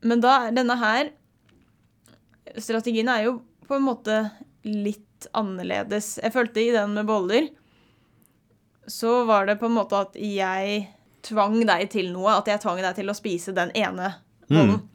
Men 0.03 0.21
da 0.21 0.47
er 0.49 0.53
denne 0.53 0.77
her 0.79 1.11
Strategien 2.59 3.09
er 3.13 3.25
jo 3.27 3.39
på 3.67 3.77
en 3.77 3.87
måte 3.87 4.19
litt 4.67 5.27
annerledes. 5.37 6.17
Jeg 6.23 6.33
følte 6.35 6.63
i 6.63 6.73
den 6.75 6.95
med 6.97 7.07
boller 7.09 7.49
så 8.87 9.25
var 9.27 9.47
det 9.47 9.57
på 9.59 9.67
en 9.67 9.75
måte 9.81 9.99
at 9.99 10.15
jeg 10.21 10.85
tvang 11.27 11.59
deg 11.67 11.89
til 11.91 12.13
noe. 12.15 12.37
At 12.39 12.47
jeg 12.51 12.63
tvang 12.63 12.79
deg 12.85 12.95
til 12.99 13.11
å 13.11 13.17
spise 13.19 13.55
den 13.57 13.73
ene 13.75 14.13
bollen. 14.47 14.77
Mm. 14.79 14.93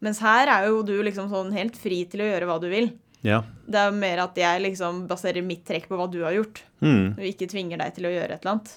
Mens 0.00 0.20
her 0.22 0.48
er 0.48 0.68
jo 0.70 0.82
du 0.86 0.94
liksom 1.04 1.28
sånn 1.32 1.52
helt 1.52 1.76
fri 1.76 2.04
til 2.08 2.22
å 2.24 2.28
gjøre 2.30 2.48
hva 2.48 2.56
du 2.62 2.68
vil. 2.72 2.92
Ja. 3.26 3.42
Det 3.66 3.80
er 3.82 3.92
mer 3.92 4.22
at 4.22 4.36
jeg 4.38 4.62
liksom 4.62 5.02
baserer 5.10 5.42
mitt 5.44 5.64
trekk 5.66 5.88
på 5.90 5.98
hva 5.98 6.06
du 6.10 6.20
har 6.22 6.36
gjort, 6.36 6.62
Mm. 6.80 7.18
og 7.18 7.24
ikke 7.26 7.48
tvinger 7.50 7.78
deg 7.82 7.96
til 7.96 8.06
å 8.06 8.12
gjøre 8.14 8.36
et 8.36 8.44
eller 8.44 8.52
annet. 8.52 8.76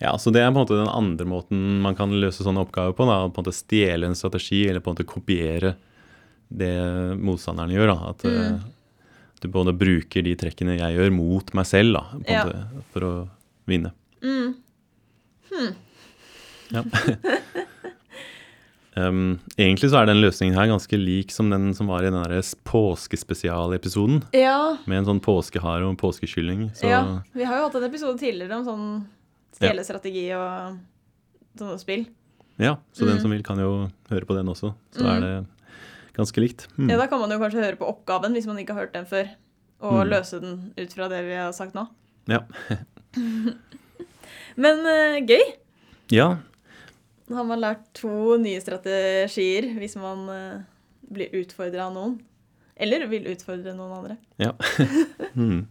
Ja, 0.00 0.12
så 0.16 0.30
det 0.32 0.40
er 0.40 0.52
på 0.52 0.60
en 0.60 0.62
måte 0.62 0.78
den 0.78 0.88
andre 0.88 1.26
måten 1.26 1.80
man 1.82 1.96
kan 1.98 2.14
løse 2.22 2.46
sånne 2.46 2.62
oppgaver 2.62 2.94
på. 2.96 3.04
Da. 3.04 3.28
På 3.28 3.42
en 3.42 3.44
måte 3.44 3.52
Stjele 3.52 4.06
en 4.06 4.14
strategi, 4.14 4.68
eller 4.68 4.80
på 4.80 4.88
en 4.88 4.96
måte 4.96 5.04
kopiere 5.10 5.74
det 6.50 7.16
motstanderen 7.18 7.70
gjør. 7.74 7.86
Da. 7.94 8.10
At 8.10 8.24
eh, 8.24 8.30
Mm. 8.30 8.60
du 9.40 9.48
både 9.48 9.72
bruker 9.78 10.22
de 10.22 10.34
trekkene 10.36 10.76
jeg 10.78 10.96
gjør, 10.98 11.12
mot 11.16 11.54
meg 11.54 11.66
selv, 11.66 11.94
da, 11.94 12.00
på 12.12 12.30
Ja. 12.30 12.44
det, 12.44 12.66
for 12.92 13.00
å 13.06 13.28
vinne. 13.66 13.92
Mm. 14.22 14.54
Ja. 16.70 16.82
um, 18.96 19.38
egentlig 19.58 19.90
så 19.90 20.00
er 20.02 20.06
den 20.10 20.20
løsningen 20.22 20.54
her 20.58 20.68
ganske 20.70 20.98
lik 20.98 21.30
som 21.34 21.50
den 21.50 21.72
som 21.74 21.86
var 21.90 22.04
i 22.04 22.10
den 22.10 22.42
påskespesialepisoden. 22.68 24.22
Ja, 24.36 24.76
Med 24.86 24.98
en 24.98 25.04
sånn 25.08 25.20
påskehare 25.24 25.84
og 25.86 25.90
en 25.94 26.00
påskekylling. 26.00 26.68
Så 26.76 26.86
ja. 26.90 27.02
Vi 27.34 27.44
har 27.46 27.56
jo 27.60 27.64
hatt 27.68 27.74
en 27.80 27.88
episode 27.88 28.18
tidligere 28.20 28.56
om 28.60 28.66
sånn 28.66 28.86
stjelestrategi 29.56 30.26
og 30.36 30.78
sånne 31.58 31.78
spill. 31.80 32.06
ja, 32.60 32.76
så 32.92 33.06
den 33.06 33.16
Mm. 33.16 33.20
som 33.22 33.30
vil, 33.30 33.42
kan 33.42 33.58
jo 33.58 33.90
høre 34.10 34.26
på 34.26 34.34
den 34.36 34.46
også. 34.48 34.74
Så 34.92 35.00
Mm. 35.02 35.16
er 35.16 35.20
det 35.20 35.46
ganske 36.16 36.40
likt. 36.42 36.66
Mm. 36.78 36.90
Ja, 36.90 36.96
Da 37.00 37.06
kan 37.10 37.20
man 37.20 37.30
jo 37.30 37.38
kanskje 37.38 37.62
høre 37.64 37.76
på 37.80 37.88
oppgaven 37.88 38.32
hvis 38.36 38.46
man 38.50 38.58
ikke 38.58 38.74
har 38.74 38.84
hørt 38.86 38.92
den 38.96 39.06
før, 39.06 39.28
og 39.80 39.92
Mm. 40.04 40.10
løse 40.10 40.40
den 40.40 40.72
ut 40.76 40.92
fra 40.92 41.08
det 41.08 41.22
vi 41.24 41.34
har 41.38 41.52
sagt 41.56 41.74
nå. 41.74 41.86
Ja. 42.28 42.40
Men 44.60 44.86
eh, 44.86 45.20
gøy! 45.26 45.44
ja. 46.12 46.38
Da 47.30 47.36
har 47.38 47.44
man 47.46 47.60
lært 47.62 47.84
to 47.94 48.36
nye 48.42 48.58
strategier 48.60 49.68
hvis 49.78 49.94
man 50.00 50.24
eh, 50.34 50.62
blir 51.14 51.30
utfordra 51.38 51.86
av 51.86 51.94
noen. 51.94 52.16
Eller 52.80 53.04
vil 53.06 53.28
utfordre 53.30 53.74
noen 53.76 53.92
andre. 54.00 54.16
ja. 54.40 54.50
mm. 55.38 55.66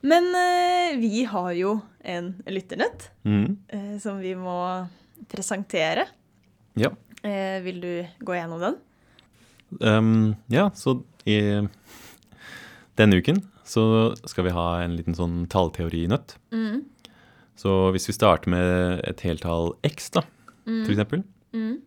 Men 0.00 0.30
eh, 0.32 0.94
vi 0.96 1.24
har 1.28 1.50
jo 1.58 1.74
en 2.00 2.30
lytternett 2.48 3.10
Mm. 3.28 3.58
som 4.00 4.16
vi 4.22 4.32
må 4.34 4.56
presentere. 5.28 6.06
Ja. 6.80 6.88
Eh, 7.22 7.60
vil 7.64 7.80
du 7.82 7.90
gå 8.24 8.34
gjennom 8.36 8.60
den? 8.62 8.76
Um, 9.80 10.36
ja, 10.50 10.70
så 10.74 10.96
i 11.28 11.36
denne 12.98 13.18
uken 13.20 13.42
så 13.64 13.84
skal 14.26 14.48
vi 14.48 14.54
ha 14.56 14.80
en 14.82 14.96
liten 14.98 15.14
sånn 15.14 15.44
tallteorinøtt. 15.52 16.34
Mm. 16.50 16.80
Så 17.60 17.74
hvis 17.94 18.08
vi 18.08 18.14
starter 18.16 18.50
med 18.50 19.02
et 19.06 19.20
heltall 19.26 19.74
x, 19.86 20.10
da, 20.16 20.24
for 20.64 20.90
eksempel, 20.94 21.24
Mm. 21.52 21.80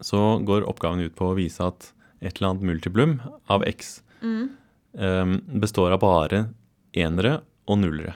så 0.00 0.38
går 0.46 0.62
oppgaven 0.70 1.00
ut 1.04 1.14
på 1.18 1.30
å 1.32 1.36
vise 1.36 1.60
at 1.66 1.92
et 2.22 2.36
eller 2.38 2.50
annet 2.52 2.62
multiplum 2.68 3.20
av 3.50 3.64
x 3.66 4.00
Mm. 4.22 4.50
um, 4.94 5.40
består 5.60 5.92
av 5.92 6.00
bare 6.00 6.54
enere 6.94 7.42
og 7.68 7.78
nullere 7.78 8.14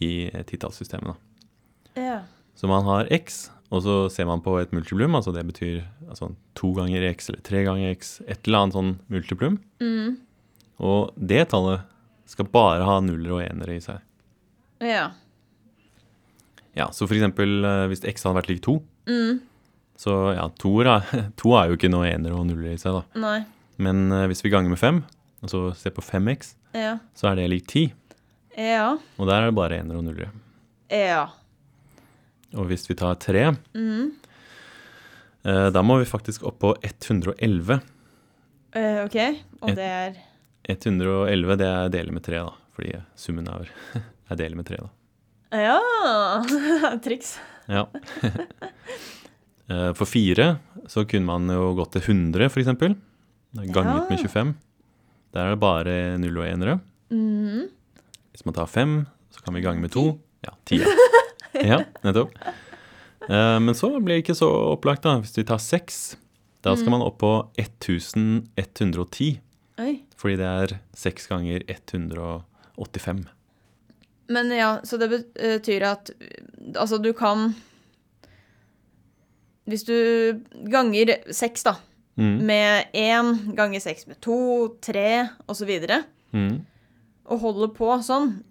i 0.00 0.30
titallssystemet. 0.44 1.16
Ja. 1.96 2.22
Så 2.54 2.68
man 2.68 2.84
har 2.84 3.06
x, 3.10 3.50
og 3.74 3.80
så 3.82 3.94
ser 4.12 4.28
man 4.28 4.42
på 4.44 4.54
et 4.60 4.70
multiplum, 4.76 5.16
altså 5.18 5.32
det 5.34 5.42
betyr 5.48 5.80
altså 6.08 6.28
to 6.58 6.70
ganger 6.76 7.04
x 7.10 7.28
eller 7.32 7.42
tre 7.46 7.64
ganger 7.66 7.90
x, 7.96 8.14
et 8.28 8.46
eller 8.46 8.60
annet 8.64 8.76
sånn 8.78 8.92
multiplum. 9.10 9.56
Mm. 9.82 10.14
Og 10.84 11.10
det 11.18 11.48
tallet 11.50 11.82
skal 12.30 12.46
bare 12.54 12.86
ha 12.86 13.00
nuller 13.04 13.34
og 13.38 13.42
enere 13.44 13.76
i 13.76 13.82
seg. 13.84 13.98
Ja. 14.84 15.08
Ja, 16.74 16.88
Så 16.90 17.06
for 17.06 17.14
eksempel 17.14 17.64
eh, 17.64 17.84
hvis 17.90 18.02
x 18.08 18.24
hadde 18.26 18.38
vært 18.40 18.50
lik 18.52 18.62
to, 18.64 18.80
Mm. 19.06 19.40
så 20.00 20.14
ja, 20.34 20.46
to 20.58 20.70
er, 20.80 21.04
to 21.40 21.52
er 21.58 21.68
jo 21.68 21.76
ikke 21.76 21.90
noe 21.92 22.06
enere 22.08 22.32
og 22.38 22.46
nuller 22.48 22.72
i 22.72 22.78
seg, 22.80 22.94
da. 22.96 23.20
Nei. 23.20 23.44
Men 23.78 24.06
eh, 24.12 24.26
hvis 24.30 24.40
vi 24.44 24.50
ganger 24.54 24.72
med 24.72 24.80
fem, 24.80 25.02
og 25.44 25.50
så 25.52 25.60
ser 25.76 25.92
på 25.94 26.02
5x, 26.02 26.54
Ja. 26.74 26.96
så 27.14 27.28
er 27.30 27.36
det 27.36 27.50
lik 27.52 27.66
10. 27.68 27.92
Ja. 28.56 28.94
Og 29.18 29.26
der 29.28 29.42
er 29.42 29.50
det 29.50 29.54
bare 29.58 29.78
enere 29.82 29.98
og 30.00 30.04
nullere. 30.08 30.30
Ja. 30.90 31.26
Og 32.54 32.66
hvis 32.70 32.86
vi 32.88 32.94
tar 32.94 33.14
3, 33.18 33.56
Mm. 33.74 34.12
eh, 35.44 35.70
da 35.70 35.82
må 35.82 35.98
vi 35.98 36.04
faktisk 36.08 36.44
opp 36.46 36.58
på 36.62 36.74
111. 36.82 37.80
Eh, 38.74 39.04
OK. 39.04 39.16
Og 39.62 39.70
Et- 39.70 39.76
det 39.76 39.84
er 39.84 40.14
111 40.68 41.56
det 41.58 41.66
er 41.66 41.88
dele 41.90 42.12
med 42.12 42.22
3, 42.22 42.38
da. 42.44 42.50
Fordi 42.74 42.92
summen 43.16 43.46
er, 43.48 43.68
er 44.30 44.36
dele 44.36 44.56
med 44.56 44.66
3, 44.66 44.76
da. 44.82 44.88
Ja! 45.54 45.78
Triks. 47.04 47.38
Ja. 47.68 47.86
Eh, 49.64 49.94
For 49.96 50.04
4 50.04 50.58
så 50.92 51.06
kunne 51.08 51.24
man 51.24 51.48
jo 51.48 51.70
gått 51.78 51.94
til 51.96 52.02
100, 52.04 52.50
for 52.52 52.60
eksempel. 52.60 52.96
Ganget 53.56 54.10
med 54.10 54.18
25. 54.20 54.50
Der 55.32 55.40
er 55.46 55.54
det 55.54 55.60
bare 55.62 55.94
null 56.20 56.36
og 56.36 56.44
enere. 56.44 56.74
Mm. 57.08 57.70
Hvis 58.34 58.44
man 58.44 58.52
tar 58.58 58.66
5, 58.68 59.06
så 59.32 59.40
kan 59.42 59.54
vi 59.56 59.62
gange 59.64 59.80
med 59.80 59.90
2. 59.94 60.04
Ja, 60.44 60.52
10. 60.68 60.82
Ja, 61.70 61.78
nettopp. 62.04 62.30
Eh, 63.28 63.58
Men 63.60 63.74
så 63.74 63.90
blir 64.00 64.16
det 64.18 64.24
ikke 64.24 64.36
så 64.38 64.48
opplagt, 64.74 65.02
da. 65.06 65.18
Hvis 65.22 65.36
vi 65.38 65.44
tar 65.48 65.58
6, 65.62 66.16
da 66.64 66.74
skal 66.76 66.90
man 66.90 67.02
opp 67.04 67.18
på 67.22 67.30
1110. 67.60 69.40
Oi. 69.80 69.94
Fordi 70.16 70.36
det 70.40 70.46
er 70.48 70.76
6 70.96 71.26
ganger 71.30 71.64
185. 71.68 73.24
Men 74.28 74.50
ja, 74.56 74.78
så 74.84 74.96
det 74.98 75.10
betyr 75.12 75.82
at 75.84 76.10
altså 76.80 76.96
du 77.02 77.12
kan 77.12 77.54
Hvis 79.68 79.84
du 79.88 80.40
ganger 80.70 81.14
seks, 81.32 81.62
da, 81.64 81.74
Mm. 82.16 82.44
med 82.46 82.84
én 82.94 83.54
ganger 83.56 83.80
seks 83.80 84.06
med 84.06 84.20
to, 84.22 84.68
tre 84.80 85.28
osv., 85.48 85.70
og, 85.90 86.04
Mm. 86.32 86.60
og 87.26 87.40
holder 87.40 87.68
på 87.74 87.88
sånn, 88.04 88.44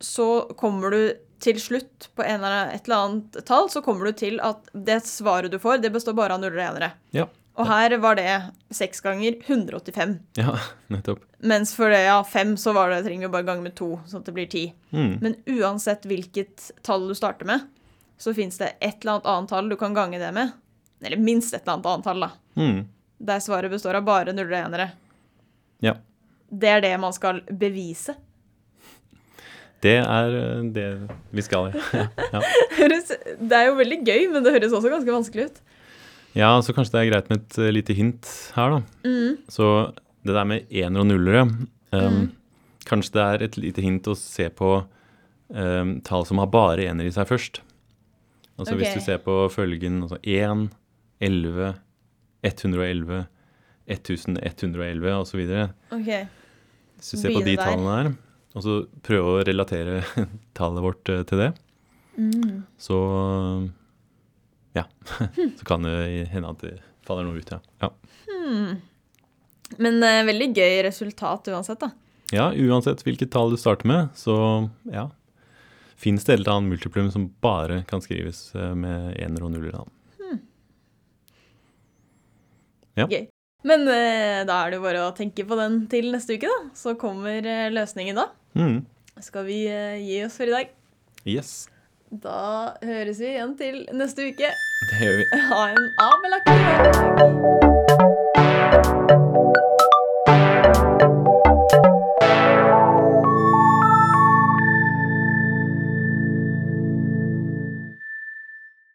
så 0.00 0.48
kommer 0.56 0.90
du 0.90 1.12
til 1.42 1.58
slutt 1.62 2.08
på 2.18 2.24
en 2.26 2.42
eller 2.44 2.72
et 2.74 2.86
eller 2.88 3.04
annet 3.04 3.38
tall, 3.46 3.68
så 3.70 3.82
kommer 3.84 4.08
du 4.08 4.16
til 4.18 4.40
at 4.44 4.70
det 4.72 5.00
svaret 5.06 5.52
du 5.52 5.58
får, 5.62 5.82
det 5.82 5.92
består 5.94 6.16
bare 6.18 6.34
av 6.36 6.42
nuller 6.42 6.60
og 6.60 6.66
enere. 6.70 6.92
Ja. 7.14 7.28
Og 7.58 7.66
her 7.66 7.96
var 7.98 8.14
det 8.18 8.30
seks 8.74 9.00
ganger 9.02 9.34
185. 9.46 10.18
ja, 10.38 10.54
nettopp. 10.94 11.24
Mens 11.38 11.74
for 11.74 11.90
det, 11.90 12.04
ja, 12.06 12.18
fem, 12.26 12.56
så 12.58 12.72
var 12.74 12.90
det, 12.90 13.02
trenger 13.06 13.28
vi 13.28 13.32
bare 13.32 13.46
gange 13.46 13.66
med 13.66 13.74
to, 13.78 13.96
sånn 14.06 14.22
at 14.22 14.30
det 14.30 14.34
blir 14.36 14.50
ti. 14.50 14.64
Mm. 14.90 15.18
Men 15.22 15.34
uansett 15.58 16.06
hvilket 16.06 16.70
tall 16.86 17.08
du 17.10 17.14
starter 17.18 17.46
med, 17.50 17.66
så 18.18 18.34
fins 18.34 18.58
det 18.58 18.72
et 18.78 19.02
eller 19.02 19.18
annet 19.18 19.30
annet 19.30 19.52
tall 19.54 19.70
du 19.70 19.76
kan 19.78 19.94
gange 19.94 20.18
det 20.22 20.30
med. 20.34 20.54
Eller 21.02 21.18
minst 21.22 21.54
et 21.54 21.62
eller 21.62 21.78
annet 21.78 21.90
annet 21.90 22.06
tall, 22.06 22.24
da. 22.26 22.30
Mm. 22.58 22.80
Der 23.30 23.42
svaret 23.42 23.70
består 23.70 23.98
av 23.98 24.06
bare 24.06 24.34
nuller 24.34 24.54
og 24.58 24.70
enere. 24.70 24.88
Ja. 25.82 25.94
Det 26.50 26.70
er 26.76 26.82
det 26.82 26.94
man 27.02 27.14
skal 27.14 27.42
bevise. 27.50 28.14
Det 29.84 29.96
er 30.00 30.36
eh, 30.40 30.62
det 30.74 30.86
vi 31.34 31.44
skal. 31.46 31.72
Ja. 32.34 32.42
Det 33.38 33.54
er 33.54 33.68
jo 33.68 33.76
veldig 33.78 34.00
gøy, 34.06 34.26
men 34.32 34.44
det 34.44 34.52
høres 34.56 34.74
også 34.74 34.90
ganske 34.90 35.12
vanskelig 35.14 35.48
ut. 35.48 35.60
ja, 36.34 36.50
så 36.62 36.74
kanskje 36.74 36.96
det 36.96 37.00
er 37.04 37.10
greit 37.12 37.30
med 37.30 37.44
et 37.44 37.58
eh, 37.62 37.72
lite 37.74 37.94
hint 37.94 38.28
her, 38.56 38.78
da. 38.78 38.80
Mm. 39.06 39.38
Så 39.50 39.70
det 40.26 40.34
der 40.34 40.48
med 40.48 40.66
ener 40.74 41.04
og 41.04 41.08
nullere 41.12 41.46
um, 41.46 41.68
Mm. 41.92 42.26
Kanskje 42.88 43.14
det 43.14 43.22
er 43.24 43.42
et 43.44 43.56
lite 43.60 43.82
hint 43.84 44.06
å 44.08 44.14
se 44.16 44.46
på 44.52 44.68
um, 45.52 45.90
tall 46.04 46.24
som 46.28 46.38
har 46.40 46.48
bare 46.52 46.86
ener 46.88 47.08
i 47.08 47.12
seg 47.12 47.28
først. 47.28 47.60
Altså 48.58 48.74
hvis 48.78 48.94
du 48.96 49.00
ser 49.04 49.20
på 49.22 49.34
følgen 49.52 50.00
altså 50.06 50.16
1, 50.24 50.66
11, 51.20 51.74
111, 52.48 53.26
1111 53.88 55.12
osv. 55.20 55.42
Okay. 55.94 56.24
Hvis 56.98 57.12
du 57.12 57.20
ser 57.20 57.34
på 57.36 57.42
de 57.44 57.44
Begynne 57.44 57.60
der. 57.60 57.68
tallene 57.68 57.94
her, 57.98 58.10
og 58.58 58.64
så 58.66 58.74
prøve 59.06 59.36
å 59.38 59.42
relatere 59.46 60.00
tallet 60.58 60.84
vårt 60.84 61.14
eh, 61.14 61.24
til 61.28 61.44
det, 61.46 61.52
Mm. 62.18 62.64
så 62.82 62.96
ja. 64.74 64.82
Så 65.58 65.64
kan 65.68 65.84
det 65.86 66.24
hende 66.32 66.48
at 66.50 66.64
det 66.64 66.72
faller 67.06 67.22
noe 67.28 67.38
ut, 67.38 67.52
ja. 67.54 67.60
Ja, 67.78 67.90
Men 69.78 70.02
eh, 70.02 70.24
veldig 70.26 70.48
gøy 70.56 70.80
resultat 70.88 71.46
uansett, 71.52 71.78
da. 71.84 71.92
ja 72.34 72.48
uansett 72.58 73.04
hvilket 73.06 73.30
tall 73.30 73.54
du 73.54 73.56
starter 73.60 73.86
med, 73.86 74.10
så 74.18 74.34
ja. 74.90 75.06
Fins 75.98 76.26
det 76.26 76.34
et 76.34 76.40
eller 76.40 76.56
annet 76.56 76.72
multiplum 76.74 77.08
som 77.14 77.28
bare 77.42 77.80
kan 77.86 78.02
skrives 78.02 78.48
eh, 78.58 78.74
med 78.74 79.14
ener 79.22 79.46
og 79.46 79.54
nuller? 79.54 79.78
Da. 79.78 79.86
Ja. 82.98 83.06
Gøy. 83.06 83.28
Men 83.66 83.86
eh, 83.90 84.42
da 84.46 84.60
er 84.64 84.70
det 84.70 84.78
jo 84.78 84.84
bare 84.84 85.06
å 85.06 85.14
tenke 85.14 85.44
på 85.46 85.56
den 85.58 85.84
til 85.90 86.10
neste 86.14 86.34
uke, 86.38 86.50
da. 86.50 86.58
Så 86.78 86.94
kommer 86.98 87.42
eh, 87.46 87.68
løsningen 87.74 88.18
da. 88.18 88.28
Mm. 88.54 88.84
Skal 89.20 89.44
vi 89.48 89.64
eh, 89.66 89.98
gi 90.04 90.20
oss 90.24 90.36
for 90.38 90.46
i 90.46 90.50
dag? 90.54 90.68
Yes, 91.26 91.66
Da 92.08 92.72
høres 92.80 93.18
vi 93.20 93.26
igjen 93.34 93.52
til 93.58 93.82
neste 93.92 94.22
uke. 94.30 94.48
det 94.88 94.96
gjør 95.02 95.16
vi. 95.20 95.24
Ha 95.50 95.60
en 95.74 95.84
avlagt 96.06 96.46
dag! 96.48 96.88